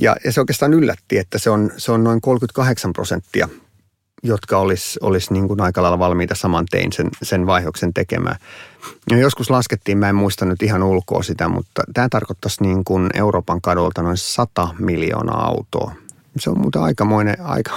[0.00, 3.48] Ja, ja se oikeastaan yllätti, että se on, se on noin 38 prosenttia
[4.22, 8.36] jotka olisi, olisi niin kuin aika lailla valmiita saman tein sen, sen vaihoksen tekemään.
[9.10, 13.06] Ja joskus laskettiin, mä en muista nyt ihan ulkoa sitä, mutta tämä tarkoittaisi niin kuin
[13.14, 15.92] Euroopan kadolta noin 100 miljoonaa autoa.
[16.38, 17.72] Se on muuten aikamoinen, aika,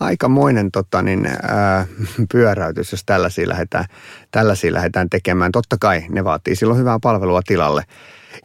[0.00, 1.86] aikamoinen tota niin, ää,
[2.32, 3.84] pyöräytys, jos tällaisia lähdetään,
[4.30, 5.52] tällaisia lähdetään tekemään.
[5.52, 7.84] Totta kai ne vaatii silloin hyvää palvelua tilalle.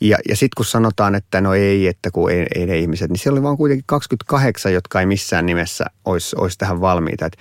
[0.01, 3.19] Ja, ja sitten kun sanotaan, että no ei, että kun ei, ei ne ihmiset, niin
[3.19, 7.25] siellä oli vaan kuitenkin 28, jotka ei missään nimessä olisi, olisi tähän valmiita.
[7.25, 7.37] Et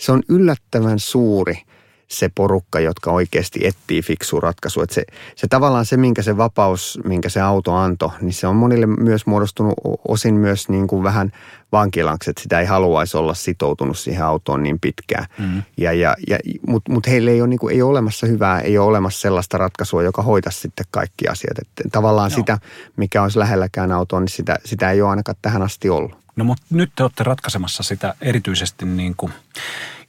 [0.00, 1.62] se on yllättävän suuri
[2.10, 4.82] se porukka, jotka oikeasti etsii fiksua ratkaisua.
[4.82, 5.04] Että se,
[5.36, 9.26] se tavallaan se, minkä se vapaus, minkä se auto antoi, niin se on monille myös
[9.26, 9.74] muodostunut
[10.08, 11.32] osin myös niin kuin vähän
[11.72, 15.26] vankilaksi, että sitä ei haluaisi olla sitoutunut siihen autoon niin pitkään.
[15.38, 15.62] Mm.
[15.76, 18.78] Ja, ja, ja, Mutta mut heille ei ole, niin kuin, ei ole olemassa hyvää, ei
[18.78, 21.58] ole olemassa sellaista ratkaisua, joka hoitaisi sitten kaikki asiat.
[21.58, 22.36] Että tavallaan Joo.
[22.38, 22.58] sitä,
[22.96, 26.20] mikä olisi lähelläkään autoa, niin sitä, sitä ei ole ainakaan tähän asti ollut.
[26.36, 29.32] No mutta nyt te olette ratkaisemassa sitä erityisesti niin kuin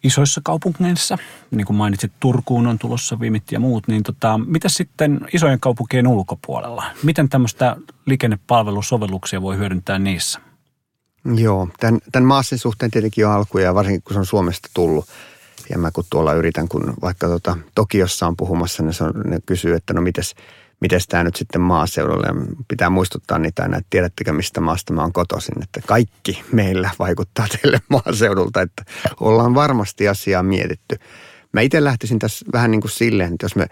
[0.04, 1.18] isoissa kaupungeissa,
[1.52, 6.08] niin kuin mainitsit, Turkuun on tulossa viimit ja muut, niin tota, mitä sitten isojen kaupunkien
[6.08, 6.84] ulkopuolella?
[7.04, 10.40] Miten tämmöistä liikennepalvelusovelluksia voi hyödyntää niissä?
[11.36, 15.06] Joo, tämän, tämän maassin suhteen tietenkin on alkuja, varsinkin kun se on Suomesta tullut.
[15.70, 19.40] Ja mä kun tuolla yritän, kun vaikka tota, Tokiossa on puhumassa, niin se on, ne
[19.46, 20.36] kysyy, että no mites,
[20.82, 22.28] miten tämä nyt sitten maaseudulle.
[22.68, 25.64] Pitää muistuttaa niitä aina, että tiedättekö mistä maasta mä oon kotoisin.
[25.64, 28.84] Että kaikki meillä vaikuttaa teille maaseudulta, että
[29.20, 30.96] ollaan varmasti asiaa mietitty.
[31.54, 33.68] Mä itse lähtisin tässä vähän niin kuin silleen, että jos me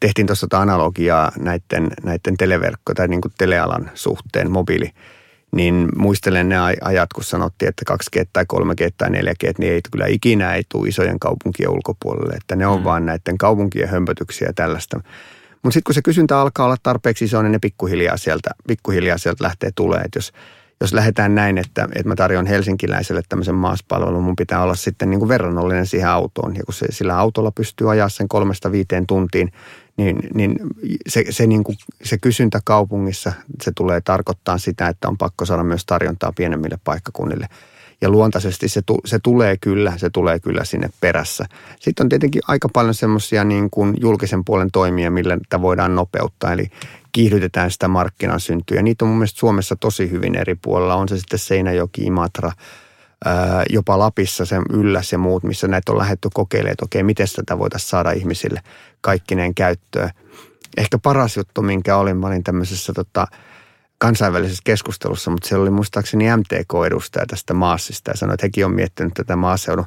[0.00, 4.90] tehtiin tuossa analogiaa näiden, näiden televerkko- tai niin kuin telealan suhteen, mobiili,
[5.52, 10.06] niin muistelen ne ajat, kun sanottiin, että 2G tai 3G tai 4G, niin ei kyllä
[10.06, 12.84] ikinä ei tule isojen kaupunkien ulkopuolelle, että ne on mm.
[12.84, 15.00] vaan näiden kaupunkien hömpötyksiä ja tällaista.
[15.62, 19.44] Mutta sitten kun se kysyntä alkaa olla tarpeeksi iso, niin ne pikkuhiljaa sieltä, pikkuhiljaa sieltä
[19.44, 20.00] lähtee tulee.
[20.00, 20.32] Et jos,
[20.80, 25.18] jos lähdetään näin, että, että mä tarjon helsinkiläiselle tämmöisen maaspalvelun, mun pitää olla sitten niin
[25.18, 26.56] kuin verrannollinen siihen autoon.
[26.56, 29.52] Ja kun se, sillä autolla pystyy ajaa sen kolmesta viiteen tuntiin,
[29.96, 30.56] niin, niin
[31.08, 35.64] se, se, niin kuin, se kysyntä kaupungissa, se tulee tarkoittaa sitä, että on pakko saada
[35.64, 37.46] myös tarjontaa pienemmille paikkakunnille–
[38.02, 41.44] ja luontaisesti se, se tulee kyllä, se tulee kyllä sinne perässä.
[41.80, 46.52] Sitten on tietenkin aika paljon semmoisia niin kuin julkisen puolen toimia, millä tätä voidaan nopeuttaa,
[46.52, 46.70] eli
[47.12, 48.82] kiihdytetään sitä markkinan syntyä.
[48.82, 52.52] Niitä on mun mielestä Suomessa tosi hyvin eri puolella, on se sitten Seinäjoki, Imatra,
[53.70, 57.58] jopa Lapissa se ylläs ja muut, missä näitä on lähdetty kokeilemaan, että okei, miten tätä
[57.58, 58.60] voitaisiin saada ihmisille
[59.00, 60.10] kaikkineen käyttöön.
[60.76, 63.26] Ehkä paras juttu, minkä olin, mä olin tämmöisessä tota,
[64.02, 69.14] kansainvälisessä keskustelussa, mutta siellä oli muistaakseni MTK-edustaja tästä maassista ja sanoi, että hekin on miettinyt
[69.14, 69.84] tätä maaseudun,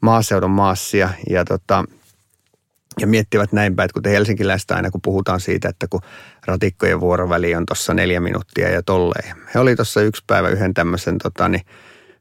[0.00, 1.84] maaseudun maassia ja, tota,
[3.00, 6.00] ja miettivät näin päin, että kuten helsinkiläistä aina kun puhutaan siitä, että kun
[6.46, 9.36] ratikkojen vuoroväli on tuossa neljä minuuttia ja tolleen.
[9.54, 11.62] He oli tuossa yksi päivä yhden tämmöisen tota, niin,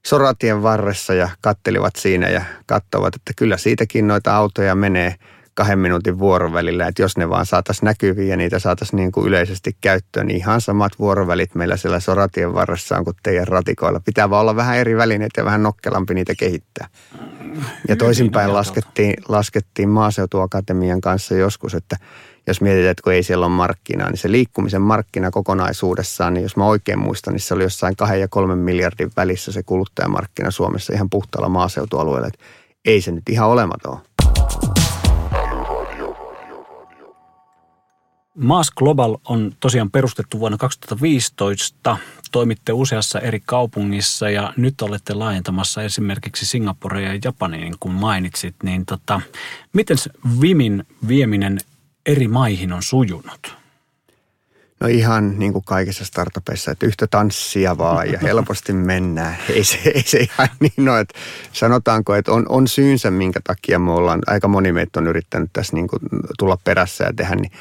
[0.05, 5.15] soratien varressa ja kattelivat siinä ja katsovat, että kyllä siitäkin noita autoja menee
[5.55, 9.77] kahden minuutin vuorovälillä, että jos ne vaan saataisiin näkyviä ja niitä saataisiin niin kuin yleisesti
[9.81, 13.99] käyttöön, niin ihan samat vuorovälit meillä siellä soratien varressa on kuin teidän ratikoilla.
[13.99, 16.87] Pitää vaan olla vähän eri välineet ja vähän nokkelampi niitä kehittää.
[17.87, 21.97] Ja toisinpäin laskettiin, laskettiin maaseutuakatemian kanssa joskus, että
[22.47, 26.57] jos mietitään, että kun ei siellä ole markkinaa, niin se liikkumisen markkina kokonaisuudessaan, niin jos
[26.57, 30.93] mä oikein muistan, niin se oli jossain kahden ja kolmen miljardin välissä se kuluttajamarkkina Suomessa
[30.93, 32.27] ihan puhtaalla maaseutualueella.
[32.27, 32.39] Että
[32.85, 33.99] ei se nyt ihan olematon
[38.36, 41.98] Maas Global on tosiaan perustettu vuonna 2015.
[42.32, 48.56] Toimitte useassa eri kaupungissa ja nyt olette laajentamassa esimerkiksi Singaporea ja Japaniin, niin kuin mainitsit.
[48.63, 49.21] Niin tota,
[49.74, 49.98] miten
[50.41, 51.60] Vimin vieminen
[52.06, 53.56] eri maihin on sujunut?
[54.80, 59.36] No ihan niin kuin kaikissa startupeissa, että yhtä tanssia vaan ja helposti mennään.
[59.56, 61.19] Ei se, ei se ihan niin ole, että
[61.54, 65.76] sanotaanko, että on, on syynsä, minkä takia me ollaan, aika moni meitä on yrittänyt tässä
[65.76, 66.02] niin kuin
[66.39, 67.52] tulla perässä ja tehdä, niin,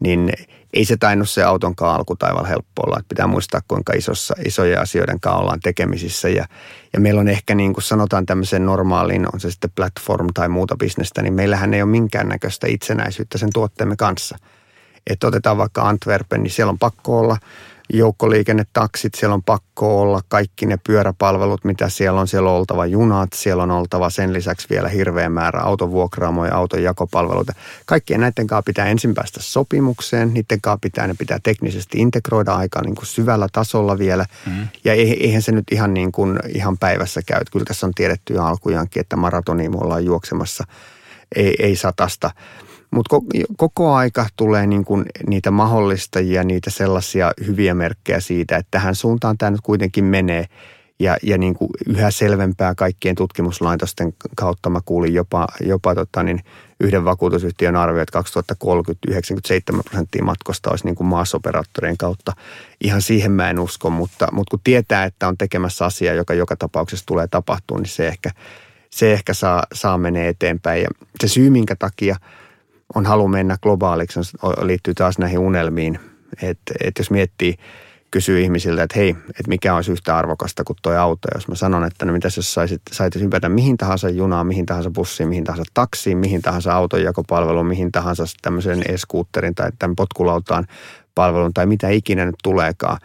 [0.00, 0.32] niin
[0.72, 2.98] ei se tainnut se autonkaan alkutaival helppo olla.
[2.98, 6.28] Että pitää muistaa, kuinka isossa, isoja asioiden kanssa ollaan tekemisissä.
[6.28, 6.46] Ja,
[6.92, 10.76] ja meillä on ehkä niin kuin sanotaan tämmöisen normaalin, on se sitten platform tai muuta
[10.76, 14.38] bisnestä, niin meillähän ei ole minkäännäköistä itsenäisyyttä sen tuotteemme kanssa–
[15.08, 17.36] että otetaan vaikka Antwerpen, niin siellä on pakko olla
[17.92, 22.28] joukkoliikennetaksit, siellä on pakko olla kaikki ne pyöräpalvelut, mitä siellä on.
[22.28, 27.52] Siellä on oltava junat, siellä on oltava sen lisäksi vielä hirveä määrä autovuokraamoja, auton jakopalveluita.
[27.86, 32.80] Kaikkien näiden kanssa pitää ensin päästä sopimukseen, niiden kanssa pitää, ne pitää teknisesti integroida aika
[32.82, 34.26] niin kuin syvällä tasolla vielä.
[34.46, 34.68] Mm.
[34.84, 37.40] Ja eihän se nyt ihan, niin kuin, ihan päivässä käy.
[37.52, 40.64] Kyllä tässä on tiedetty jo alkujaankin, että maratoniin ollaan juoksemassa,
[41.36, 42.30] ei, ei satasta.
[42.90, 43.16] Mutta
[43.56, 49.38] koko aika tulee niin kuin niitä mahdollistajia, niitä sellaisia hyviä merkkejä siitä, että tähän suuntaan
[49.38, 50.44] tämä nyt kuitenkin menee.
[51.00, 56.40] Ja, ja niin kuin yhä selvempää kaikkien tutkimuslaitosten kautta mä kuulin jopa, jopa tota niin,
[56.80, 62.32] yhden vakuutusyhtiön arvio, että 2030 97 prosenttia matkosta olisi niin kuin maasoperaattorien kautta.
[62.84, 66.56] Ihan siihen mä en usko, mutta, mutta kun tietää, että on tekemässä asiaa, joka joka
[66.56, 68.30] tapauksessa tulee tapahtumaan, niin se ehkä,
[68.90, 70.82] se ehkä saa, saa menee eteenpäin.
[70.82, 70.88] Ja
[71.20, 72.16] se syy, minkä takia–
[72.94, 74.20] on halu mennä globaaliksi,
[74.62, 75.98] liittyy taas näihin unelmiin.
[76.42, 77.54] Että et jos miettii,
[78.10, 81.28] kysyy ihmisiltä, että hei, että mikä olisi yhtä arvokasta kuin tuo auto.
[81.34, 84.90] Jos mä sanon, että no mitäs jos saisit, saisit ympätä mihin tahansa junaan, mihin tahansa
[84.90, 90.66] bussiin, mihin tahansa taksiin, mihin tahansa autonjakopalveluun, mihin tahansa tämmöisen e-scooterin tai tämän potkulautaan
[91.14, 92.98] palvelun tai mitä ikinä nyt tuleekaan.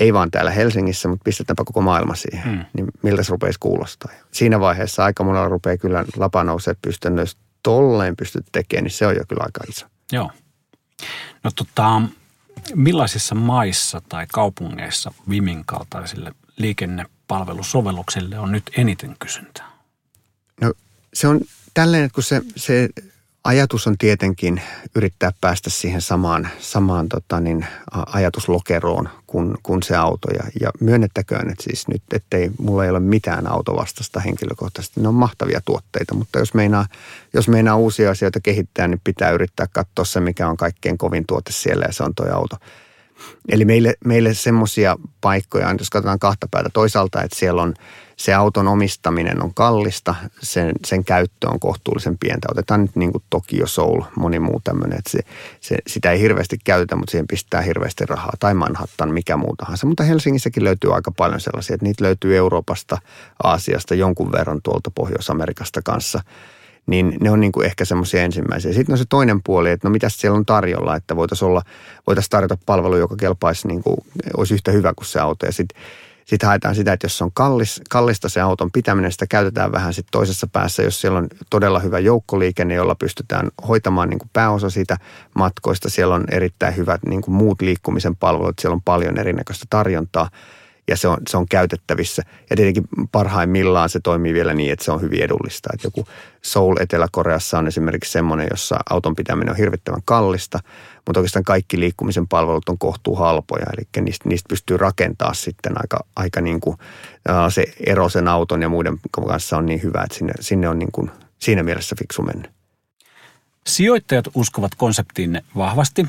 [0.00, 2.50] Ei vaan täällä Helsingissä, mutta pistetäänpä koko maailma siihen.
[2.50, 2.64] Hmm.
[2.76, 4.12] Niin miltä se rupeaisi kuulostaa?
[4.30, 9.16] Siinä vaiheessa aika monella rupeaa kyllä lapa nousee pystynnöistä tolleen pystyt tekemään, niin se on
[9.16, 9.86] jo kyllä aika iso.
[10.12, 10.30] Joo.
[11.44, 12.02] No tota,
[12.74, 19.70] millaisissa maissa tai kaupungeissa Vimin kaltaisille liikennepalvelusovelluksille on nyt eniten kysyntää?
[20.60, 20.72] No
[21.14, 21.40] se on
[21.74, 22.88] tälleen, että kun se, se
[23.44, 24.62] ajatus on tietenkin
[24.94, 30.28] yrittää päästä siihen samaan, samaan tota niin, ajatuslokeroon kuin, kuin se auto.
[30.30, 35.00] Ja, ja myönnettäköön, että siis nyt, ettei mulla ei ole mitään autovastasta henkilökohtaisesti.
[35.00, 36.86] Ne on mahtavia tuotteita, mutta jos meinaa,
[37.34, 41.52] jos meinaa uusia asioita kehittää, niin pitää yrittää katsoa se, mikä on kaikkein kovin tuote
[41.52, 42.56] siellä ja se on tuo auto.
[43.48, 46.68] Eli meille, meille semmoisia paikkoja, jos katsotaan kahta päätä.
[46.72, 47.74] Toisaalta, että siellä on
[48.20, 52.48] se auton omistaminen on kallista, sen, sen käyttö on kohtuullisen pientä.
[52.50, 53.24] Otetaan nyt niin kuin
[53.64, 55.18] Soul, moni muu tämmöinen, että se,
[55.60, 58.32] se, sitä ei hirveästi käytetä, mutta siihen pistää hirveästi rahaa.
[58.40, 59.86] Tai Manhattan, mikä muu tahansa.
[59.86, 62.98] Mutta Helsingissäkin löytyy aika paljon sellaisia, että niitä löytyy Euroopasta,
[63.42, 66.20] Aasiasta, jonkun verran tuolta Pohjois-Amerikasta kanssa–
[66.86, 68.72] niin ne on niin kuin ehkä semmoisia ensimmäisiä.
[68.72, 71.62] Sitten on se toinen puoli, että no mitä siellä on tarjolla, että voitaisiin, olla,
[72.06, 73.96] voitaisiin tarjota palvelu, joka kelpaisi, niin kuin,
[74.36, 75.46] olisi yhtä hyvä kuin se auto.
[75.46, 75.82] Ja sitten
[76.30, 79.94] sitten haetaan sitä, että jos se on kallis, kallista se auton pitäminen, sitä käytetään vähän
[79.94, 84.70] sitten toisessa päässä, jos siellä on todella hyvä joukkoliikenne, jolla pystytään hoitamaan niin kuin pääosa
[84.70, 84.96] siitä
[85.34, 85.90] matkoista.
[85.90, 90.30] Siellä on erittäin hyvät niin kuin muut liikkumisen palvelut, siellä on paljon erinäköistä tarjontaa
[90.88, 92.22] ja se on, se on käytettävissä.
[92.50, 95.70] Ja tietenkin parhaimmillaan se toimii vielä niin, että se on hyvin edullista.
[95.74, 96.08] Että joku
[96.42, 100.58] Soul Etelä-Koreassa on esimerkiksi semmoinen, jossa auton pitäminen on hirvittävän kallista,
[101.06, 103.66] mutta oikeastaan kaikki liikkumisen palvelut on kohtuu halpoja.
[103.72, 106.76] Eli niistä, niistä pystyy rakentaa sitten aika, aika niin kuin,
[107.48, 110.92] se ero sen auton ja muiden kanssa on niin hyvä, että sinne, sinne on niin
[110.92, 112.48] kuin, siinä mielessä fiksu mennä.
[113.66, 116.06] Sijoittajat uskovat konseptiin vahvasti.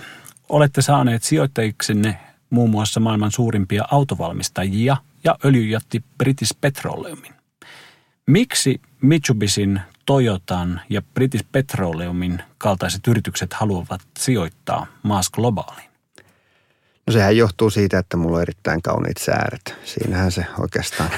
[0.49, 2.17] Olette saaneet sijoittajiksenne
[2.51, 7.33] muun muassa maailman suurimpia autovalmistajia ja öljyjätti British Petroleumin.
[8.27, 15.89] Miksi Mitsubishin, Toyotan ja British Petroleumin kaltaiset yritykset haluavat sijoittaa Maas Globaaliin?
[17.07, 19.75] No sehän johtuu siitä, että mulla on erittäin kauniit sääret.
[19.83, 21.09] Siinähän se oikeastaan,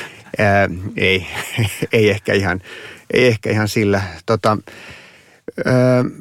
[0.96, 1.26] ei,
[1.92, 2.60] ei, ehkä ihan,
[3.10, 4.02] ei ehkä ihan sillä.
[4.26, 4.58] Tota,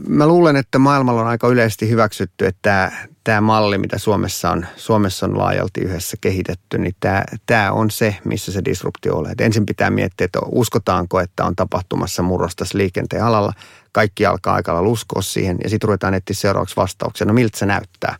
[0.08, 2.91] mä luulen, että maailmalla on aika yleisesti hyväksytty, että
[3.24, 8.15] tämä, malli, mitä Suomessa on, Suomessa on laajalti yhdessä kehitetty, niin tämä, tämä on se,
[8.24, 9.32] missä se disruptio on.
[9.32, 13.54] Et ensin pitää miettiä, että uskotaanko, että on tapahtumassa murrosta liikenteen alalla.
[13.91, 17.28] Kaikki alkaa aika uskoa siihen ja sitten ruvetaan etsiä seuraavaksi vastauksia.
[17.28, 18.15] No miltä se näyttää?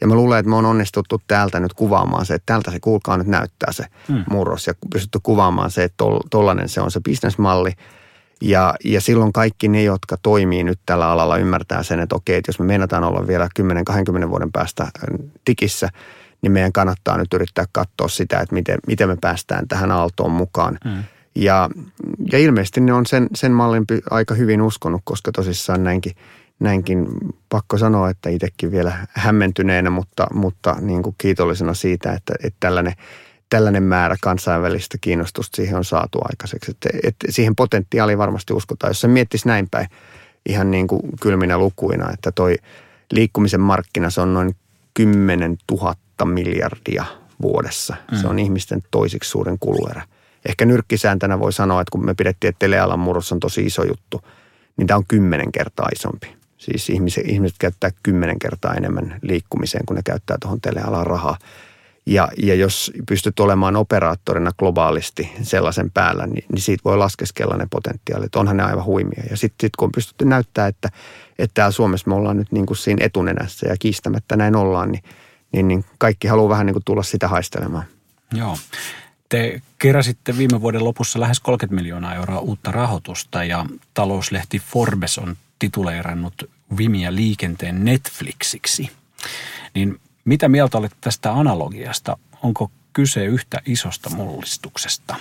[0.00, 3.16] Ja mä luulen, että me on onnistuttu täältä nyt kuvaamaan se, että täältä se kuulkaa
[3.16, 4.24] nyt näyttää se hmm.
[4.30, 7.72] murros ja pystytty kuvaamaan se, että tollainen se on se bisnesmalli–
[8.44, 12.48] ja, ja silloin kaikki ne, jotka toimii nyt tällä alalla, ymmärtää sen, että okei, että
[12.48, 13.48] jos me meinataan olla vielä
[14.24, 14.86] 10-20 vuoden päästä
[15.44, 15.88] tikissä,
[16.42, 20.78] niin meidän kannattaa nyt yrittää katsoa sitä, että miten, miten me päästään tähän aaltoon mukaan.
[20.84, 21.04] Mm.
[21.34, 21.70] Ja,
[22.32, 26.12] ja ilmeisesti ne on sen, sen mallin aika hyvin uskonut, koska tosissaan näinkin,
[26.60, 27.06] näinkin
[27.48, 32.92] pakko sanoa, että itsekin vielä hämmentyneenä, mutta, mutta niin kuin kiitollisena siitä, että, että tällainen–
[33.50, 36.70] tällainen määrä kansainvälistä kiinnostusta siihen on saatu aikaiseksi.
[36.70, 38.90] Että, että siihen potentiaaliin varmasti uskotaan.
[38.90, 39.88] Jos se miettisi näin päin
[40.48, 42.56] ihan niin kuin kylminä lukuina, että toi
[43.12, 44.56] liikkumisen markkina, se on noin
[44.94, 47.04] 10 000 miljardia
[47.42, 47.96] vuodessa.
[48.10, 48.18] Mm.
[48.18, 50.02] Se on ihmisten toisiksi suuren kuluerä.
[50.48, 54.20] Ehkä nyrkkisääntänä voi sanoa, että kun me pidettiin, että telealan murros on tosi iso juttu,
[54.76, 56.36] niin tämä on kymmenen kertaa isompi.
[56.58, 61.38] Siis ihmiset, ihmiset käyttää kymmenen kertaa enemmän liikkumiseen, kun ne käyttää tuohon telealan rahaa.
[62.06, 67.66] Ja, ja jos pystyt olemaan operaattorina globaalisti sellaisen päällä, niin, niin siitä voi laskeskella ne
[67.70, 68.36] potentiaalit.
[68.36, 69.22] Onhan ne aivan huimia.
[69.30, 70.88] Ja sitten sit kun on pystytty näyttää, että,
[71.38, 75.02] että täällä Suomessa me ollaan nyt niin kuin siinä etunenässä ja kiistämättä näin ollaan, niin,
[75.52, 77.84] niin, niin kaikki haluaa vähän niin kuin tulla sitä haistelemaan.
[78.32, 78.58] Joo.
[79.28, 85.36] Te keräsitte viime vuoden lopussa lähes 30 miljoonaa euroa uutta rahoitusta ja talouslehti Forbes on
[85.58, 88.90] tituleerannut Vimiä liikenteen Netflixiksi.
[89.74, 92.16] Niin mitä mieltä olet tästä analogiasta?
[92.42, 95.16] Onko kyse yhtä isosta mullistuksesta?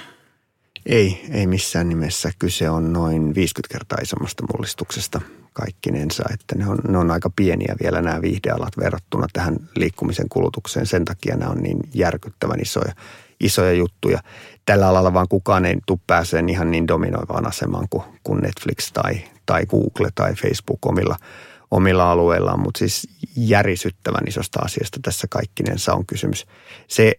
[0.85, 2.31] Ei, ei missään nimessä.
[2.39, 5.21] Kyse on noin 50 kertaa isommasta mullistuksesta
[5.53, 10.85] kaikkinensa, että ne on, ne on aika pieniä vielä nämä viihdealat verrattuna tähän liikkumisen kulutukseen.
[10.85, 12.93] Sen takia nämä on niin järkyttävän isoja,
[13.39, 14.19] isoja juttuja.
[14.65, 19.21] Tällä alalla vaan kukaan ei tule pääseen ihan niin dominoivaan asemaan kuin, kuin Netflix tai,
[19.45, 21.15] tai Google tai Facebook omilla–
[21.73, 26.45] omilla alueillaan, mutta siis järisyttävän isosta asiasta tässä kaikkinensa on kysymys.
[26.87, 27.13] Se,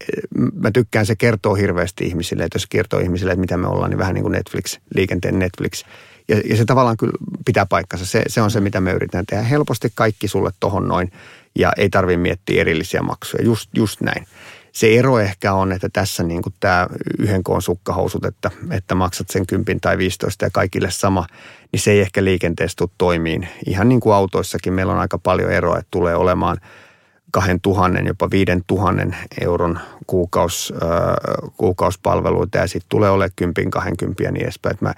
[0.54, 3.98] mä tykkään, se kertoo hirveästi ihmisille, että jos kertoo ihmisille, että mitä me ollaan, niin
[3.98, 5.84] vähän niin kuin Netflix, liikenteen Netflix.
[6.28, 7.12] Ja, ja se tavallaan kyllä
[7.44, 8.06] pitää paikkansa.
[8.06, 9.42] Se, se on se, mitä me yritetään tehdä.
[9.42, 11.12] Helposti kaikki sulle tohon noin
[11.58, 13.44] ja ei tarvitse miettiä erillisiä maksuja.
[13.44, 14.26] Just, just näin
[14.74, 16.86] se ero ehkä on, että tässä niin kuin tämä
[17.18, 21.26] yhden koon sukkahousut, että, että maksat sen kympin tai 15 ja kaikille sama,
[21.74, 23.48] niin se ei ehkä liikenteessä tule toimiin.
[23.66, 26.56] Ihan niin kuin autoissakin meillä on aika paljon eroa, että tulee olemaan
[27.30, 33.96] kahden tuhannen, jopa viiden tuhannen euron kuukaus, äh, kuukausipalveluita ja sitten tulee olemaan kympin, kahden
[33.96, 34.74] kympiä niin edespäin.
[34.74, 34.94] Että mä,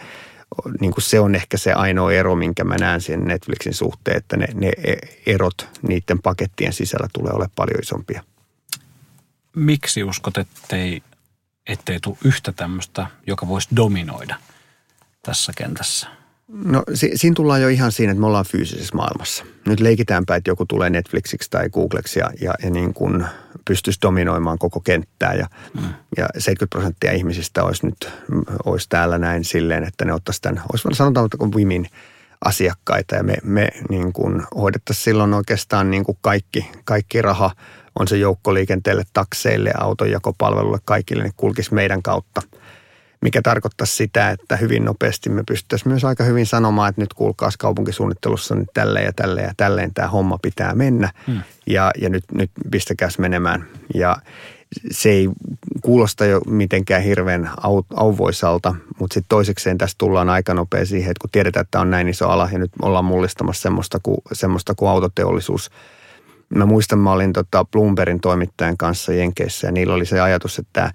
[0.81, 4.37] niin kuin se on ehkä se ainoa ero, minkä mä näen sen Netflixin suhteen, että
[4.37, 4.73] ne, ne
[5.27, 8.23] erot niiden pakettien sisällä tulee olemaan paljon isompia
[9.57, 11.03] miksi uskot, ettei,
[11.67, 14.37] ettei tule yhtä tämmöistä, joka voisi dominoida
[15.23, 16.26] tässä kentässä?
[16.49, 19.45] No si- siinä tullaan jo ihan siinä, että me ollaan fyysisessä maailmassa.
[19.67, 23.27] Nyt leikitäänpä, että joku tulee Netflixiksi tai Googleksi ja, ja, ja niin kuin
[23.65, 25.35] pystyisi dominoimaan koko kenttää.
[25.35, 25.83] Ja, mm.
[26.17, 28.13] ja 70 prosenttia ihmisistä olisi nyt
[28.65, 31.87] olisi täällä näin silleen, että ne ottaisi tämän, olisi sanotaan, että Wimin
[32.45, 37.51] asiakkaita ja me, me niin kuin hoidettaisiin silloin oikeastaan niin kuin kaikki, kaikki raha–
[37.99, 42.43] on se joukkoliikenteelle, takseille, autonjakopalvelulle, kaikille, ne kulkisi meidän kautta.
[43.21, 47.57] Mikä tarkoittaa sitä, että hyvin nopeasti me pystyttäisiin myös aika hyvin sanomaan, että nyt kuulkaas
[47.57, 51.13] kaupunkisuunnittelussa nyt tälleen ja tälleen ja tälleen tämä homma pitää mennä.
[51.27, 51.41] Hmm.
[51.67, 53.67] Ja, ja nyt, nyt pistäkääs menemään.
[53.95, 54.17] Ja
[54.91, 55.29] se ei
[55.83, 57.51] kuulosta jo mitenkään hirveän
[57.97, 61.91] auvoisalta, mutta sitten toisekseen tässä tullaan aika nopea siihen, että kun tiedetään, että tämä on
[61.91, 65.71] näin iso ala ja nyt ollaan mullistamassa semmoista kuin, semmoista kuin autoteollisuus–
[66.49, 70.93] Mä muistan, mä olin tota Bloombergin toimittajan kanssa Jenkeissä ja niillä oli se ajatus, että,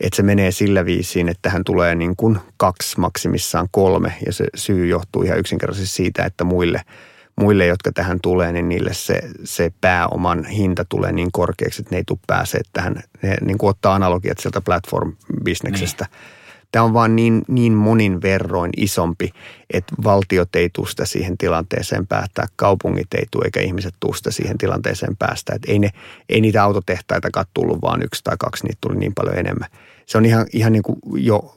[0.00, 4.14] että se menee sillä viisiin, että hän tulee niin kuin kaksi, maksimissaan kolme.
[4.26, 6.82] Ja se syy johtuu ihan yksinkertaisesti siitä, että muille,
[7.40, 11.96] muille jotka tähän tulee, niin niille se, se pääoman hinta tulee niin korkeaksi, että ne
[11.96, 13.02] ei tule pääse tähän.
[13.22, 16.04] Ne niin kuin ottaa analogiat sieltä platform-bisneksestä.
[16.04, 16.36] Niin
[16.72, 19.32] tämä on vaan niin, niin monin verroin isompi,
[19.70, 25.16] että valtiot ei tusta siihen tilanteeseen päättää, kaupungit ei tule eikä ihmiset tusta siihen tilanteeseen
[25.16, 25.52] päästä.
[25.54, 25.90] Että ei, ne,
[26.28, 29.68] ei niitä autotehtaita tullut vaan yksi tai kaksi, niitä tuli niin paljon enemmän.
[30.06, 31.56] Se on ihan, ihan niin kuin jo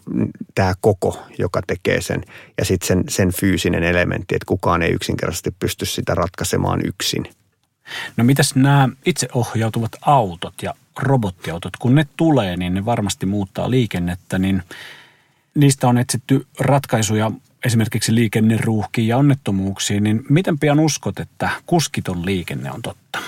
[0.56, 2.24] tämä koko, joka tekee sen
[2.58, 7.26] ja sitten sen, sen fyysinen elementti, että kukaan ei yksinkertaisesti pysty sitä ratkaisemaan yksin.
[8.18, 14.40] No mitäs nämä itseohjautuvat autot ja robottiautot, kun ne tulee, niin ne varmasti muuttaa liikennettä,
[14.40, 14.64] niin–
[15.56, 17.32] niistä on etsitty ratkaisuja
[17.66, 23.20] esimerkiksi liikenneruuhkiin ja onnettomuuksiin, niin miten pian uskot, että kuskiton liikenne on totta?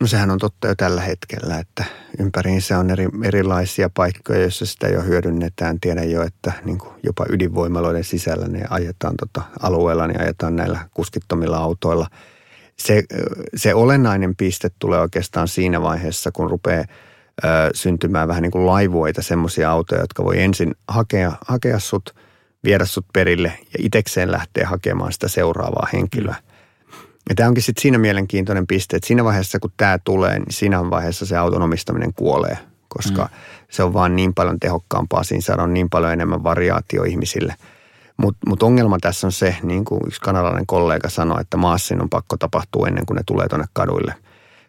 [0.00, 1.84] No sehän on totta jo tällä hetkellä, että
[2.18, 5.80] ympäriinsä on eri, erilaisia paikkoja, joissa sitä jo hyödynnetään.
[5.80, 10.88] Tiedän jo, että niin kuin jopa ydinvoimaloiden sisällä ne ajetaan tota alueella, niin ajetaan näillä
[10.94, 12.06] kuskittomilla autoilla.
[12.76, 13.02] Se,
[13.56, 16.84] se olennainen piste tulee oikeastaan siinä vaiheessa, kun rupeaa
[17.44, 22.14] ö, syntymään vähän niin kuin laivueita, semmoisia autoja, jotka voi ensin hakea, hakea sut,
[22.64, 26.36] viedä sut perille ja itekseen lähteä hakemaan sitä seuraavaa henkilöä.
[26.42, 26.47] Mm
[27.28, 30.90] ja tämä onkin sitten siinä mielenkiintoinen piste, että siinä vaiheessa kun tämä tulee, niin siinä
[30.90, 32.58] vaiheessa se auton omistaminen kuolee,
[32.88, 33.28] koska mm.
[33.70, 37.54] se on vaan niin paljon tehokkaampaa, siinä saadaan niin paljon enemmän variaatio ihmisille.
[38.16, 42.10] Mutta mut ongelma tässä on se, niin kuin yksi kanalainen kollega sanoi, että maassin on
[42.10, 44.14] pakko tapahtua ennen kuin ne tulee tuonne kaduille.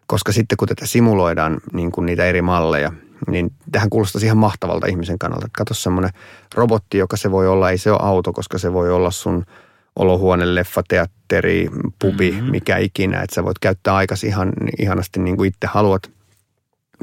[0.07, 2.91] Koska sitten kun tätä simuloidaan niin kuin niitä eri malleja,
[3.28, 5.47] niin tähän kuulostaisi ihan mahtavalta ihmisen kannalta.
[5.51, 6.12] Katso semmoinen
[6.55, 9.45] robotti, joka se voi olla, ei se ole auto, koska se voi olla sun–
[9.96, 11.70] olohuone, leffa, teatteri,
[12.00, 12.52] pubi, mm-hmm.
[12.52, 13.22] mikä ikinä.
[13.22, 16.12] Että sä voit käyttää aikas ihan ihanasti niin kuin itse haluat.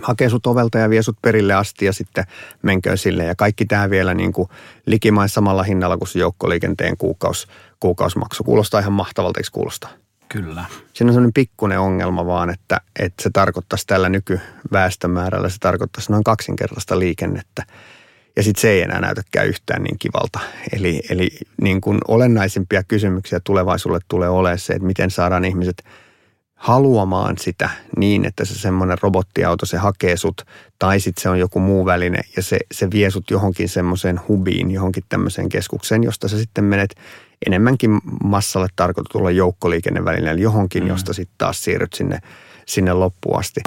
[0.03, 2.24] Hakee sut ovelta ja vie sut perille asti ja sitten
[2.62, 3.24] menkö sille.
[3.24, 4.49] Ja kaikki tämä vielä niin kuin
[4.87, 7.49] likimain samalla hinnalla kuin se joukkoliikenteen kuukaus,
[7.80, 8.45] kuukausmaksu.
[8.45, 9.91] Kuulostaa ihan mahtavalta, eikö kuulostaa?
[10.28, 10.64] Kyllä.
[10.93, 16.24] Siinä on sellainen pikkuinen ongelma vaan, että, että se tarkoittaisi tällä nykyväestömäärällä, se tarkoittaisi noin
[16.24, 17.66] kaksinkertaista liikennettä
[18.37, 20.41] ja sitten se ei enää näytäkään yhtään niin kivalta.
[20.72, 21.30] Eli, eli
[21.62, 25.84] niin kuin olennaisimpia kysymyksiä tulevaisuudelle tulee olemaan se, että miten saadaan ihmiset
[26.55, 30.43] haluamaan sitä niin, että se semmoinen robottiauto, se hakee sut,
[30.78, 34.70] tai sitten se on joku muu väline ja se, se vie sut johonkin semmoiseen hubiin,
[34.70, 36.95] johonkin tämmöiseen keskukseen, josta sä sitten menet
[37.47, 40.89] enemmänkin massalle tarkoitetulla joukkoliikennevälineellä johonkin, mm.
[40.89, 42.18] josta sitten taas siirryt sinne,
[42.66, 43.61] sinne loppuun asti.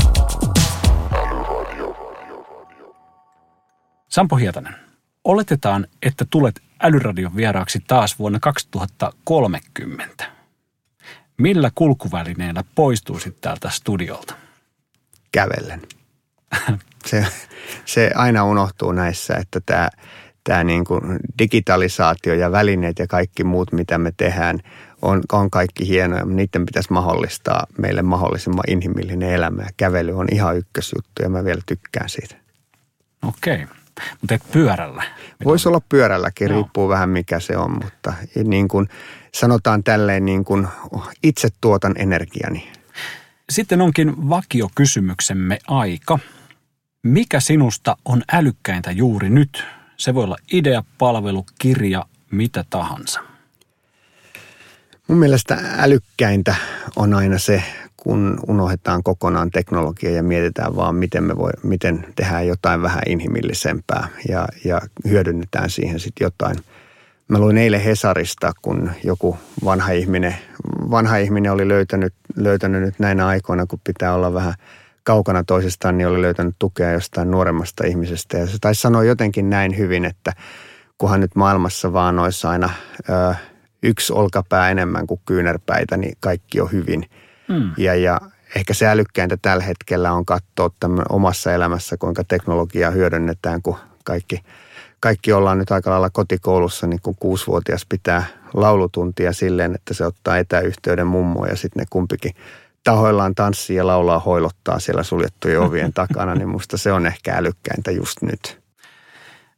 [4.09, 4.75] Sampo Hietanen,
[5.23, 10.25] oletetaan, että tulet älyradion vieraaksi taas vuonna 2030.
[11.37, 14.33] Millä kulkuvälineellä poistuisit täältä studiolta?
[15.31, 15.81] Kävellen.
[17.05, 17.25] Se,
[17.85, 19.89] se aina unohtuu näissä, että tämä,
[20.43, 21.01] tämä niin kuin
[21.39, 24.59] digitalisaatio ja välineet ja kaikki muut, mitä me tehdään,
[25.01, 26.25] on, on kaikki hienoja.
[26.25, 29.61] Niiden pitäisi mahdollistaa meille mahdollisimman inhimillinen elämä.
[29.61, 32.35] Ja kävely on ihan ykkösjuttu ja mä vielä tykkään siitä.
[33.23, 33.63] Okei.
[33.63, 33.78] Okay
[34.21, 35.03] mutta et pyörällä.
[35.45, 36.55] Voisi olla pyörälläkin, no.
[36.55, 38.89] riippuu vähän mikä se on, mutta niin kuin
[39.33, 40.67] sanotaan tälleen niin kuin
[41.23, 42.71] itse tuotan energiani.
[43.49, 46.19] Sitten onkin vakiokysymyksemme aika.
[47.03, 49.63] Mikä sinusta on älykkäintä juuri nyt?
[49.97, 53.19] Se voi olla idea, palvelu, kirja, mitä tahansa.
[55.07, 56.55] Mun mielestä älykkäintä
[56.95, 57.63] on aina se,
[58.03, 64.07] kun unohdetaan kokonaan teknologia ja mietitään vaan, miten me voi, miten tehdään jotain vähän inhimillisempää
[64.29, 66.57] ja, ja hyödynnetään siihen sitten jotain.
[67.27, 70.35] Mä luin eilen Hesarista, kun joku vanha ihminen,
[70.91, 74.53] vanha ihminen oli löytänyt, löytänyt nyt näinä aikoina, kun pitää olla vähän
[75.03, 78.37] kaukana toisestaan, niin oli löytänyt tukea jostain nuoremmasta ihmisestä.
[78.37, 80.33] Ja se taisi sanoa jotenkin näin hyvin, että
[80.97, 82.69] kunhan nyt maailmassa vaan olisi aina
[83.09, 83.35] ö,
[83.83, 87.05] yksi olkapää enemmän kuin kyynärpäitä, niin kaikki on hyvin–
[87.49, 87.71] Mm.
[87.77, 88.21] Ja, ja
[88.55, 90.69] ehkä se älykkäintä tällä hetkellä on katsoa
[91.09, 94.43] omassa elämässä, kuinka teknologiaa hyödynnetään, kun kaikki,
[94.99, 100.37] kaikki ollaan nyt aika lailla kotikoulussa, niin kun kuusivuotias pitää laulutuntia silleen, että se ottaa
[100.37, 102.33] etäyhteyden mummoon ja sitten ne kumpikin
[102.83, 107.91] tahoillaan tanssii ja laulaa hoilottaa siellä suljettujen ovien takana, niin musta se on ehkä älykkäintä
[107.91, 108.61] just nyt.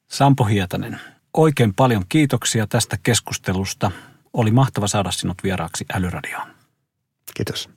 [0.08, 1.00] Sampo Hietanen,
[1.34, 3.92] oikein paljon kiitoksia tästä keskustelusta.
[4.34, 6.48] Oli mahtava saada sinut vieraaksi Älyradioon.
[7.34, 7.70] Kiitos.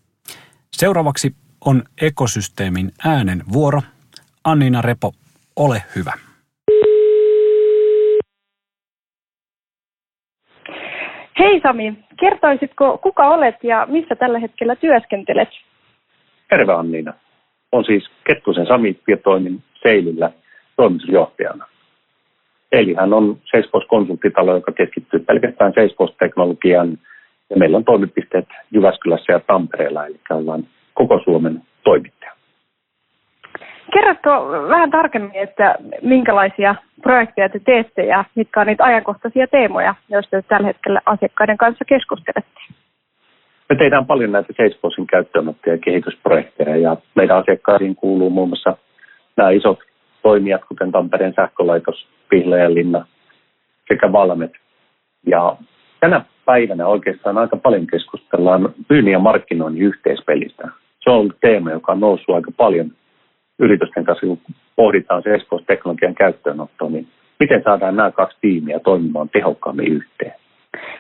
[0.76, 1.28] Seuraavaksi
[1.64, 3.80] on ekosysteemin äänen vuoro.
[4.44, 5.12] Anniina Repo,
[5.56, 6.12] ole hyvä.
[11.38, 15.48] Hei Sami, kertoisitko kuka olet ja missä tällä hetkellä työskentelet?
[16.50, 17.14] Terve Anniina.
[17.72, 20.32] On siis Kettusen Sami ja toimin Seilillä
[20.76, 21.66] toimitusjohtajana.
[22.70, 26.98] Seilihän on Salesforce konsulttitalo, joka keskittyy pelkästään Salesforce-teknologian
[27.54, 32.32] ja meillä on toimipisteet Jyväskylässä ja Tampereella, eli ollaan koko Suomen toimittaja.
[33.92, 34.30] Kerrotko
[34.68, 40.66] vähän tarkemmin, että minkälaisia projekteja te teette ja mitkä on niitä ajankohtaisia teemoja, joista tällä
[40.66, 42.60] hetkellä asiakkaiden kanssa keskustelette?
[43.68, 48.76] Me tehdään paljon näitä Salesforcein käyttöönottoja ja kehitysprojekteja ja meidän asiakkaisiin kuuluu muun muassa
[49.36, 49.78] nämä isot
[50.22, 52.08] toimijat, kuten Tampereen sähkölaitos,
[52.68, 53.06] Linna
[53.88, 54.52] sekä Valmet.
[55.26, 55.56] Ja
[56.00, 60.68] tänä päivänä oikeastaan aika paljon keskustellaan myynnin ja markkinoinnin yhteispelistä.
[61.00, 62.90] Se on ollut teema, joka on noussut aika paljon
[63.58, 64.38] yritysten kanssa, kun
[64.76, 67.08] pohditaan se Espoossa-teknologian käyttöönottoa, niin
[67.40, 70.32] miten saadaan nämä kaksi tiimiä toimimaan tehokkaammin yhteen?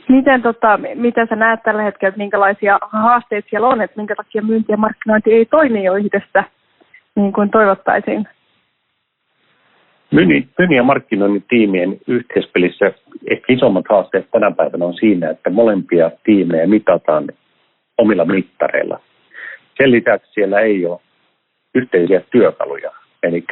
[0.08, 4.42] Miten, tota, mitä sä näet tällä hetkellä, että minkälaisia haasteita siellä on, että minkä takia
[4.42, 6.44] myynti ja markkinointi ei toimi jo yhdessä
[7.16, 8.28] niin kuin toivottaisiin?
[10.14, 12.92] Myynnin, ja markkinoinnin tiimien yhteispelissä
[13.30, 17.28] ehkä isommat haasteet tänä päivänä on siinä, että molempia tiimejä mitataan
[17.98, 19.00] omilla mittareilla.
[19.76, 21.00] Sen lisäksi siellä ei ole
[21.74, 22.90] yhteisiä työkaluja.
[23.22, 23.44] Eli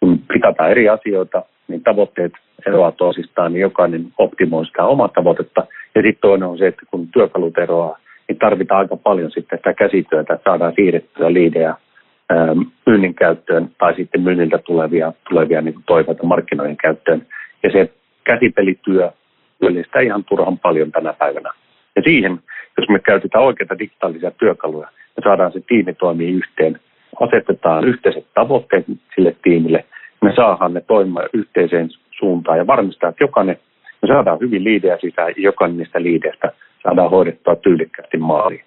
[0.00, 2.32] kun mitataan eri asioita, niin tavoitteet
[2.66, 5.66] eroaa toisistaan, niin jokainen optimoi sitä omaa tavoitetta.
[5.94, 7.98] Ja sitten toinen on se, että kun työkalut eroaa,
[8.28, 11.74] niin tarvitaan aika paljon sitten sitä käsityötä, että saadaan siirrettyä liidejä
[12.86, 17.26] myynnin käyttöön tai sitten myynniltä tulevia, tulevia niin toiveita markkinoiden käyttöön.
[17.62, 17.90] Ja se
[18.24, 19.10] käsipelityö
[19.60, 21.52] työllistää ihan turhan paljon tänä päivänä.
[21.96, 22.40] Ja siihen,
[22.78, 26.80] jos me käytetään oikeita digitaalisia työkaluja, me saadaan se tiimi toimii yhteen,
[27.20, 29.84] asetetaan yhteiset tavoitteet sille tiimille,
[30.22, 33.56] me saadaan ne toimimaan yhteiseen suuntaan ja varmistaa, että jokainen,
[34.02, 36.52] me saadaan hyvin liidejä sisään ja jokainen niistä liideistä
[36.82, 38.64] saadaan hoidettua tyylikkäästi maaliin.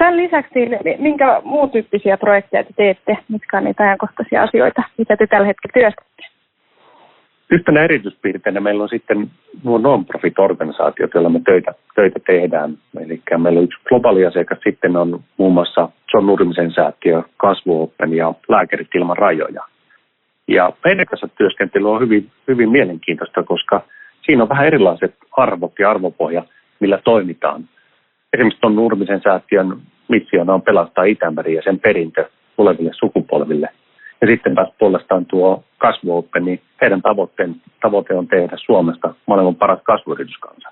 [0.00, 0.58] Tämän lisäksi,
[0.98, 5.72] minkä muun tyyppisiä projekteja te teette, mitkä on niitä ajankohtaisia asioita, mitä te tällä hetkellä
[5.72, 6.22] työstätte?
[7.50, 9.30] Yhtenä erityispiirteinä meillä on sitten
[9.64, 12.78] nuo non-profit-organisaatiot, joilla me töitä, töitä tehdään.
[13.00, 18.14] Eli meillä on yksi globaali asiakas, sitten on muun muassa John Nurmisen säätiö, Kasvu Open
[18.14, 19.62] ja Lääkärit ilman rajoja.
[20.48, 23.82] Ja meidän kanssa työskentely on hyvin, hyvin mielenkiintoista, koska
[24.22, 26.42] siinä on vähän erilaiset arvot ja arvopohja,
[26.80, 27.64] millä toimitaan.
[28.32, 33.68] Esimerkiksi tuon Nurmisen säätiön missiona on pelastaa Itämeri ja sen perintö tuleville sukupolville.
[34.20, 39.80] Ja sitten taas puolestaan tuo Kasvu niin heidän tavoitteen, tavoite on tehdä Suomesta maailman paras
[39.82, 40.68] kasvuyrityskansa.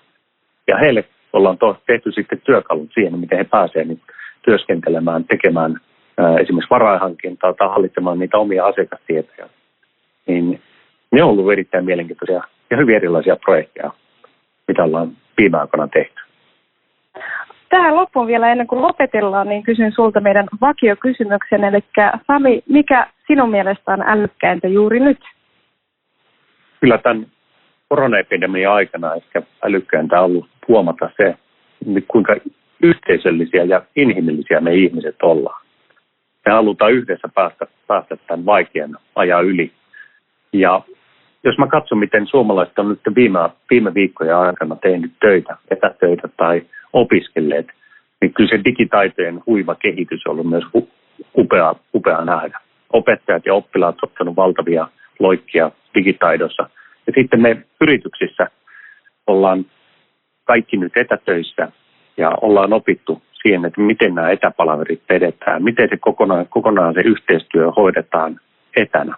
[0.66, 4.00] Ja heille ollaan tehty sitten työkalut siihen, miten he pääsevät niin
[4.42, 5.80] työskentelemään, tekemään
[6.40, 9.48] esimerkiksi varainhankintaa tai hallitsemaan niitä omia asiakastietoja
[10.28, 10.62] niin
[11.10, 13.90] ne on ollut erittäin mielenkiintoisia ja hyvin erilaisia projekteja,
[14.68, 16.20] mitä ollaan viime aikoina tehty.
[17.68, 21.64] Tähän loppuun vielä ennen kuin lopetellaan, niin kysyn sulta meidän vakiokysymyksen.
[21.64, 21.84] Eli
[22.26, 25.18] Sami, mikä sinun mielestä on älykkäintä juuri nyt?
[26.80, 27.26] Kyllä tämän
[27.88, 31.34] koronaepidemian aikana ehkä älykkäintä on ollut huomata se,
[32.08, 32.36] kuinka
[32.82, 35.66] yhteisöllisiä ja inhimillisiä me ihmiset ollaan.
[36.46, 39.72] Me halutaan yhdessä päästä, päästä tämän vaikean ajan yli
[40.52, 40.80] ja
[41.44, 43.38] jos mä katson, miten suomalaiset on nyt viime,
[43.70, 46.62] viime viikkojen aikana tehnyt töitä, etätöitä tai
[46.92, 47.66] opiskelleet,
[48.20, 50.64] niin kyllä se digitaitojen huiva kehitys on ollut myös
[51.36, 52.60] upea, upea nähdä.
[52.92, 56.70] Opettajat ja oppilaat ovat ottanut valtavia loikkia digitaidossa.
[57.06, 58.50] Ja sitten me yrityksissä
[59.26, 59.66] ollaan
[60.44, 61.72] kaikki nyt etätöissä
[62.16, 67.70] ja ollaan opittu siihen, että miten nämä etäpalaverit vedetään, miten se kokonaan, kokonaan se yhteistyö
[67.70, 68.40] hoidetaan
[68.76, 69.16] etänä.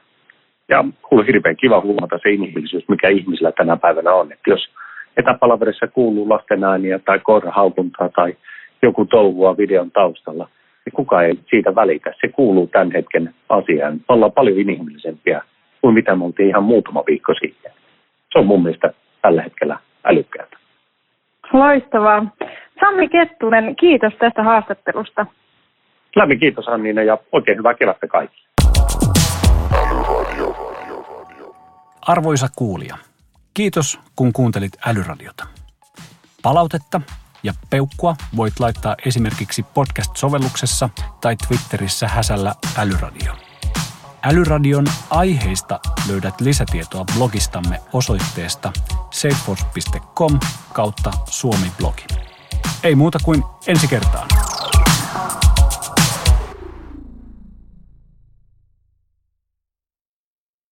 [0.69, 4.33] Ja on hirveän kiva huomata se inhimillisyys, mikä ihmisillä tänä päivänä on.
[4.33, 4.71] Että jos
[5.17, 8.37] etäpalaverissa kuuluu lasten ääniä tai koirahaukuntaa tai
[8.83, 10.49] joku touhua videon taustalla,
[10.85, 12.13] niin kukaan ei siitä välitä.
[12.21, 14.01] Se kuuluu tämän hetken asiaan.
[14.09, 15.43] Ollaan paljon inhimillisempiä
[15.81, 17.73] kuin mitä me oltiin ihan muutama viikko sitten.
[18.33, 18.93] Se on mun mielestä
[19.23, 20.57] tällä hetkellä älykkäältä.
[21.53, 22.27] Loistavaa.
[22.81, 25.27] Sami Kettunen, kiitos tästä haastattelusta.
[26.17, 28.41] Lämmin kiitos Anniina ja oikein hyvää kevättä kaikille.
[32.07, 32.95] Arvoisa kuulija,
[33.61, 35.47] kiitos kun kuuntelit Älyradiota.
[36.43, 37.01] Palautetta
[37.43, 40.91] ja peukkua voit laittaa esimerkiksi podcast-sovelluksessa
[41.21, 43.37] tai Twitterissä häsällä Älyradio.
[44.23, 48.73] Älyradion aiheista löydät lisätietoa blogistamme osoitteesta
[49.11, 50.39] safeforce.com
[50.73, 52.07] kautta suomi-blogi.
[52.83, 54.29] Ei muuta kuin ensi kertaan.